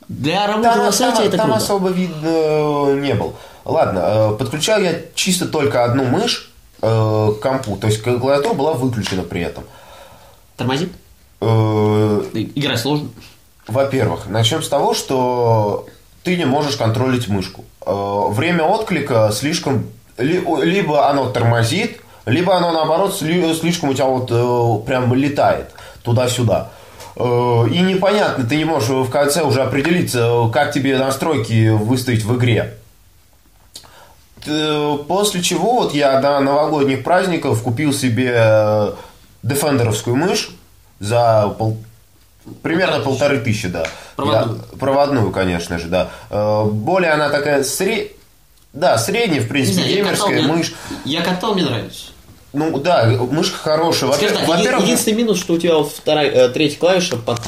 Для 0.08 0.46
работы 0.46 0.68
Там, 0.68 0.78
на 0.84 0.92
сайте 0.92 1.16
там- 1.16 1.26
это 1.26 1.36
там 1.38 1.46
круто. 1.46 1.64
особо 1.64 1.88
видно 1.88 2.94
не 3.00 3.14
был. 3.14 3.34
Ладно, 3.64 4.34
подключал 4.38 4.80
я 4.80 4.92
чисто 5.14 5.46
только 5.46 5.84
одну 5.84 6.04
мышь 6.04 6.47
э, 6.82 7.32
компу. 7.42 7.76
То 7.76 7.86
есть 7.88 8.02
клавиатура 8.02 8.54
была 8.54 8.72
выключена 8.72 9.22
при 9.22 9.40
этом. 9.42 9.64
Тормозит? 10.56 10.92
Э, 11.40 12.22
Играть 12.54 12.80
сложно. 12.80 13.08
Во-первых, 13.66 14.26
начнем 14.28 14.62
с 14.62 14.68
того, 14.68 14.94
что 14.94 15.86
ты 16.24 16.36
не 16.36 16.46
можешь 16.46 16.76
контролить 16.76 17.28
мышку. 17.28 17.64
Э, 17.86 18.24
Время 18.30 18.64
отклика 18.64 19.30
слишком... 19.32 19.86
ли- 20.16 20.44
Либо 20.62 21.08
оно 21.08 21.30
тормозит, 21.30 22.00
либо 22.26 22.56
оно 22.56 22.72
наоборот 22.72 23.14
сли- 23.20 23.54
слишком 23.54 23.90
у 23.90 23.94
тебя 23.94 24.06
вот 24.06 24.30
э, 24.30 24.86
прям 24.86 25.12
летает 25.14 25.70
туда-сюда. 26.02 26.70
Э, 27.16 27.66
И 27.70 27.78
непонятно, 27.80 28.44
ты 28.44 28.56
не 28.56 28.64
можешь 28.64 28.88
в 28.88 29.10
конце 29.10 29.42
уже 29.42 29.62
определиться, 29.62 30.48
как 30.52 30.72
тебе 30.72 30.98
настройки 30.98 31.68
выставить 31.68 32.24
в 32.24 32.36
игре. 32.36 32.74
Т- 34.48 35.04
После 35.06 35.42
чего 35.42 35.74
вот 35.82 35.94
я 35.94 36.20
до 36.20 36.40
новогодних 36.40 37.04
праздников 37.04 37.62
купил 37.62 37.92
себе 37.92 38.32
э, 38.34 38.92
дефендеровскую 39.42 40.16
мышь 40.16 40.50
за 41.00 41.48
пол- 41.58 41.76
примерно 42.62 43.00
полторы 43.00 43.38
тысячи, 43.40 43.68
да. 43.68 43.84
Проводную. 44.16 44.60
Я- 44.72 44.78
проводную, 44.78 45.30
конечно 45.32 45.78
же, 45.78 45.88
да. 45.88 46.08
Э, 46.30 46.64
Более 46.64 47.12
она 47.12 47.28
такая 47.28 47.62
сре- 47.62 48.12
да, 48.72 48.96
средняя, 48.96 49.42
в 49.42 49.48
принципе, 49.48 49.82
знаю, 49.82 49.96
я 49.96 50.04
катал, 50.04 50.28
геймерская 50.28 50.56
мышь. 50.56 50.74
Я 51.04 51.22
катал, 51.22 51.52
мне 51.54 51.64
нравится. 51.64 52.06
Ну 52.52 52.78
да, 52.78 53.04
мышка 53.30 53.58
хорошая. 53.58 54.10
Во-первых, 54.10 54.40
так, 54.40 54.48
во-первых, 54.48 54.84
единственный 54.84 55.16
минус, 55.18 55.38
что 55.38 55.54
у 55.54 55.58
тебя 55.58 55.76
вот 55.76 55.92
вторая, 55.92 56.30
э, 56.30 56.48
третья 56.48 56.78
клавиша 56.78 57.16
под, 57.16 57.40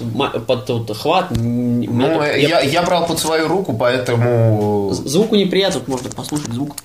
под 0.47 0.69
вот 0.69 0.97
хват. 0.97 1.31
ну, 1.31 2.21
это- 2.21 2.39
я, 2.39 2.61
я 2.61 2.83
брал 2.83 3.07
под 3.07 3.19
свою 3.19 3.49
руку, 3.49 3.73
поэтому... 3.73 4.91
Звуку 4.93 5.37
неприятно, 5.37 5.81
вот 5.81 5.89
можно 5.89 6.11
послушать 6.11 6.53
звук. 6.53 6.77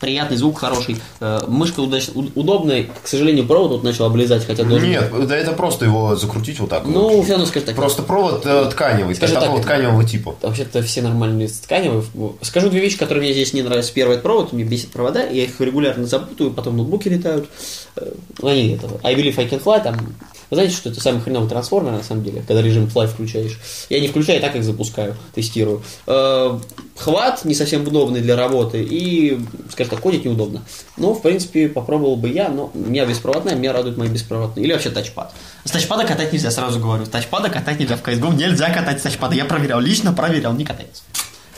Приятный 0.00 0.38
звук, 0.38 0.58
хороший. 0.58 0.96
Э, 1.20 1.40
Мышка 1.46 1.80
удач- 1.80 2.10
удобная. 2.34 2.86
К 3.02 3.06
сожалению, 3.06 3.46
провод 3.46 3.70
вот 3.70 3.84
начал 3.84 4.06
облизать, 4.06 4.46
хотя 4.46 4.64
должен... 4.64 4.88
Нет, 4.88 5.12
да 5.28 5.36
это 5.36 5.52
просто 5.52 5.84
его 5.84 6.16
закрутить 6.16 6.58
вот 6.58 6.70
так. 6.70 6.86
Ну, 6.86 7.16
вот. 7.16 7.24
все 7.24 7.32
равно, 7.32 7.46
скажи 7.46 7.66
так. 7.66 7.76
Просто 7.76 8.02
провод 8.02 8.46
э, 8.46 8.70
тканевый, 8.70 9.14
Скажи 9.14 9.34
такого 9.34 9.58
так, 9.58 9.66
тканевого 9.66 10.02
типа. 10.04 10.36
Вообще-то 10.40 10.82
все 10.82 11.02
нормальные 11.02 11.48
тканевые. 11.48 12.02
Скажу 12.40 12.70
две 12.70 12.80
вещи, 12.80 12.96
которые 12.96 13.24
мне 13.24 13.32
здесь 13.34 13.52
не 13.52 13.62
нравятся. 13.62 13.92
Первый 13.92 14.14
это 14.14 14.22
провод, 14.22 14.54
мне 14.54 14.64
бесит 14.64 14.90
провода, 14.90 15.22
я 15.22 15.44
их 15.44 15.60
регулярно 15.60 16.06
запутаю, 16.06 16.50
потом 16.50 16.78
ноутбуки 16.78 17.08
летают. 17.08 17.50
Э, 17.96 18.10
они 18.42 18.70
это, 18.76 18.88
I 19.02 19.14
believe 19.14 19.38
I 19.38 19.46
can 19.46 19.62
fly, 19.62 19.82
там... 19.82 19.96
Вы 20.50 20.56
знаете, 20.56 20.74
что 20.74 20.90
это 20.90 21.00
самый 21.00 21.20
хреновый 21.22 21.48
трансформер, 21.48 21.92
на 21.92 22.02
самом 22.02 22.24
деле, 22.24 22.42
когда 22.46 22.60
режим 22.60 22.86
fly 22.86 23.06
включаешь. 23.06 23.58
Я 23.88 24.00
не 24.00 24.08
включаю, 24.08 24.40
так 24.40 24.56
их 24.56 24.64
запускаю, 24.64 25.16
тестирую. 25.34 25.82
Э, 26.06 26.58
Хват 26.96 27.44
не 27.46 27.54
совсем 27.54 27.86
удобный 27.86 28.20
для 28.20 28.36
работы, 28.36 28.82
и, 28.82 29.40
скажем 29.72 29.92
так, 29.92 30.00
кодить 30.00 30.24
неудобно. 30.26 30.62
Ну, 30.98 31.14
в 31.14 31.22
принципе, 31.22 31.68
попробовал 31.68 32.16
бы 32.16 32.28
я, 32.28 32.48
но 32.48 32.70
у 32.74 32.78
меня 32.78 33.06
беспроводная, 33.06 33.54
меня 33.54 33.72
радует 33.72 33.96
мои 33.96 34.08
беспроводные. 34.08 34.64
Или 34.66 34.72
вообще 34.72 34.90
тачпад. 34.90 35.32
С 35.64 35.70
тачпада 35.70 36.04
катать 36.04 36.32
нельзя, 36.32 36.50
сразу 36.50 36.78
говорю. 36.78 37.06
С 37.06 37.08
тачпада 37.08 37.48
катать 37.48 37.78
нельзя 37.78 37.96
в 37.96 38.02
CSGO, 38.02 38.34
нельзя 38.34 38.70
катать 38.70 38.98
с 38.98 39.02
тачпада. 39.02 39.34
Я 39.34 39.44
проверял, 39.46 39.80
лично 39.80 40.12
проверял, 40.12 40.52
не 40.52 40.64
катается. 40.64 41.02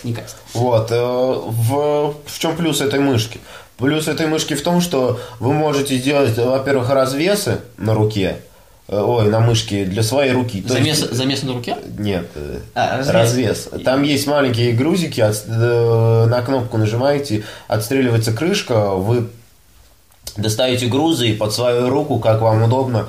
Не 0.04 0.12
катится. 0.12 0.36
Вот. 0.54 0.92
э, 0.92 0.94
В, 1.00 2.14
в 2.26 2.38
чем 2.38 2.56
плюс 2.56 2.80
этой 2.80 3.00
мышки? 3.00 3.40
Плюс 3.78 4.06
этой 4.06 4.26
мышки 4.26 4.54
в 4.54 4.62
том, 4.62 4.80
что 4.80 5.18
вы 5.40 5.52
можете 5.54 5.96
сделать, 5.96 6.36
во-первых, 6.36 6.90
развесы 6.90 7.60
на 7.78 7.94
руке, 7.94 8.36
ой, 8.92 9.28
на 9.30 9.40
мышке 9.40 9.84
для 9.84 10.02
своей 10.02 10.32
руки. 10.32 10.60
То 10.62 10.74
Замес, 10.74 10.98
есть- 11.00 11.12
замес 11.12 11.42
на 11.42 11.52
руке? 11.54 11.76
Нет, 11.98 12.26
э, 12.34 12.58
А, 12.74 12.98
развес. 12.98 13.14
развес. 13.14 13.68
Там 13.84 14.02
есть 14.02 14.26
маленькие 14.26 14.72
грузики, 14.72 15.20
от- 15.20 15.44
э, 15.48 16.26
на 16.28 16.42
кнопку 16.42 16.76
нажимаете, 16.78 17.44
отстреливается 17.68 18.32
крышка, 18.32 18.90
вы 18.90 19.28
достаете 20.36 20.86
грузы 20.86 21.28
и 21.28 21.34
под 21.34 21.52
свою 21.52 21.88
руку, 21.90 22.18
как 22.18 22.40
вам 22.40 22.62
удобно, 22.62 23.06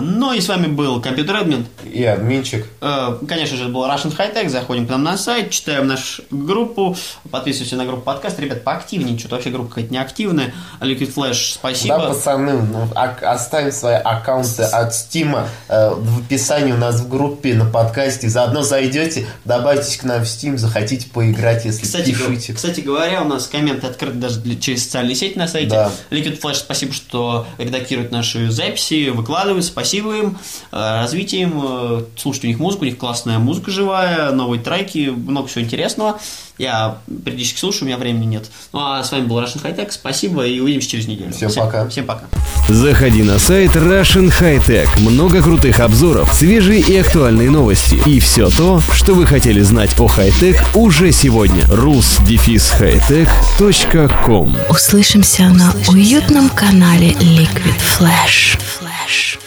Ну 0.00 0.32
и 0.32 0.40
с 0.40 0.48
вами 0.48 0.68
был 0.68 1.02
Компьютер 1.02 1.36
Админ. 1.36 1.66
и 1.84 2.02
админчик. 2.04 2.66
Э, 2.80 3.18
Конечно 3.28 3.58
же, 3.58 3.64
это 3.64 3.72
был 3.72 3.84
Russian 3.84 4.16
High 4.16 4.34
Tech. 4.34 4.48
Заходим 4.48 4.86
к 4.86 4.90
нам 4.90 5.02
на 5.02 5.18
сайт, 5.18 5.50
читаем 5.50 5.86
нашу 5.86 6.22
группу, 6.30 6.96
подписываемся 7.30 7.76
на 7.76 7.84
группу 7.84 8.00
подкаст. 8.00 8.40
Ребят, 8.40 8.64
поактивнее, 8.64 9.18
что-то 9.18 9.34
вообще 9.34 9.50
группа 9.50 9.68
какая-то 9.68 9.92
неактивная. 9.92 10.54
Liquid 10.80 11.12
Flash, 11.14 11.52
спасибо. 11.56 11.98
Да, 11.98 12.08
пацаны, 12.08 12.62
ну, 12.62 12.88
оставим 12.94 13.70
свои 13.70 13.96
аккаунты 13.96 14.62
от 14.62 14.94
Стима 14.94 15.46
э, 15.68 15.90
в 15.94 16.20
описании 16.20 16.72
у 16.72 16.78
нас 16.78 16.98
в 17.02 17.10
группе 17.10 17.52
на 17.52 17.66
подкасте. 17.66 18.30
Заодно 18.30 18.62
зайдете, 18.62 19.26
добавитесь 19.44 19.98
к 19.98 20.04
нам 20.04 20.20
в 20.20 20.24
Steam, 20.24 20.56
захотите 20.56 21.10
поиграть, 21.10 21.66
если 21.66 21.82
Кстати, 21.82 22.12
пишите. 22.12 22.54
кстати 22.54 22.80
говоря, 22.80 23.20
у 23.20 23.28
нас 23.28 23.46
комменты 23.46 23.88
открыты 23.88 24.16
даже 24.16 24.40
для- 24.40 24.56
через 24.56 24.84
социальные 24.84 25.16
сети 25.16 25.36
на 25.38 25.46
сайте. 25.48 25.68
Да. 25.68 25.90
Liquid 26.10 26.40
Flash, 26.40 26.54
спасибо, 26.54 26.94
что 26.94 27.46
редактируют 27.58 28.10
наши 28.10 28.50
записи, 28.50 29.10
выкладывают, 29.10 29.66
спасибо 29.66 29.81
им, 29.84 30.38
э, 30.70 31.00
развитие 31.00 31.42
им, 31.42 31.60
э, 31.62 32.02
слушать 32.16 32.44
у 32.44 32.46
них 32.46 32.58
музыку, 32.58 32.82
у 32.82 32.86
них 32.86 32.98
классная 32.98 33.38
музыка 33.38 33.70
живая, 33.70 34.30
новые 34.32 34.60
треки, 34.60 35.12
много 35.14 35.48
всего 35.48 35.64
интересного. 35.64 36.18
Я 36.58 36.98
периодически 37.24 37.58
слушаю, 37.58 37.84
у 37.84 37.86
меня 37.86 37.96
времени 37.96 38.26
нет. 38.26 38.50
Ну 38.72 38.80
а 38.80 39.02
с 39.02 39.10
вами 39.10 39.26
был 39.26 39.40
Russian 39.40 39.62
High 39.62 39.76
Tech, 39.76 39.90
спасибо 39.90 40.46
и 40.46 40.60
увидимся 40.60 40.90
через 40.90 41.08
неделю. 41.08 41.32
Всем 41.32 41.50
пока. 41.52 41.88
Всем 41.88 42.04
пока. 42.06 42.26
Заходи 42.68 43.22
на 43.22 43.38
сайт 43.38 43.74
Russian 43.74 44.28
High 44.28 44.64
Tech. 44.64 45.00
Много 45.00 45.42
крутых 45.42 45.80
обзоров, 45.80 46.32
свежие 46.32 46.80
и 46.80 46.96
актуальные 46.96 47.50
новости. 47.50 48.00
И 48.06 48.20
все 48.20 48.50
то, 48.50 48.80
что 48.92 49.14
вы 49.14 49.26
хотели 49.26 49.62
знать 49.62 49.98
о 49.98 50.06
хай-тек 50.06 50.62
уже 50.74 51.10
сегодня. 51.10 51.62
rus-hightech.com 51.64 54.56
Услышимся 54.68 55.48
на 55.48 55.72
уютном 55.88 56.50
канале 56.50 57.12
Liquid 57.12 57.80
Flash. 57.98 58.58
Flash. 58.58 59.38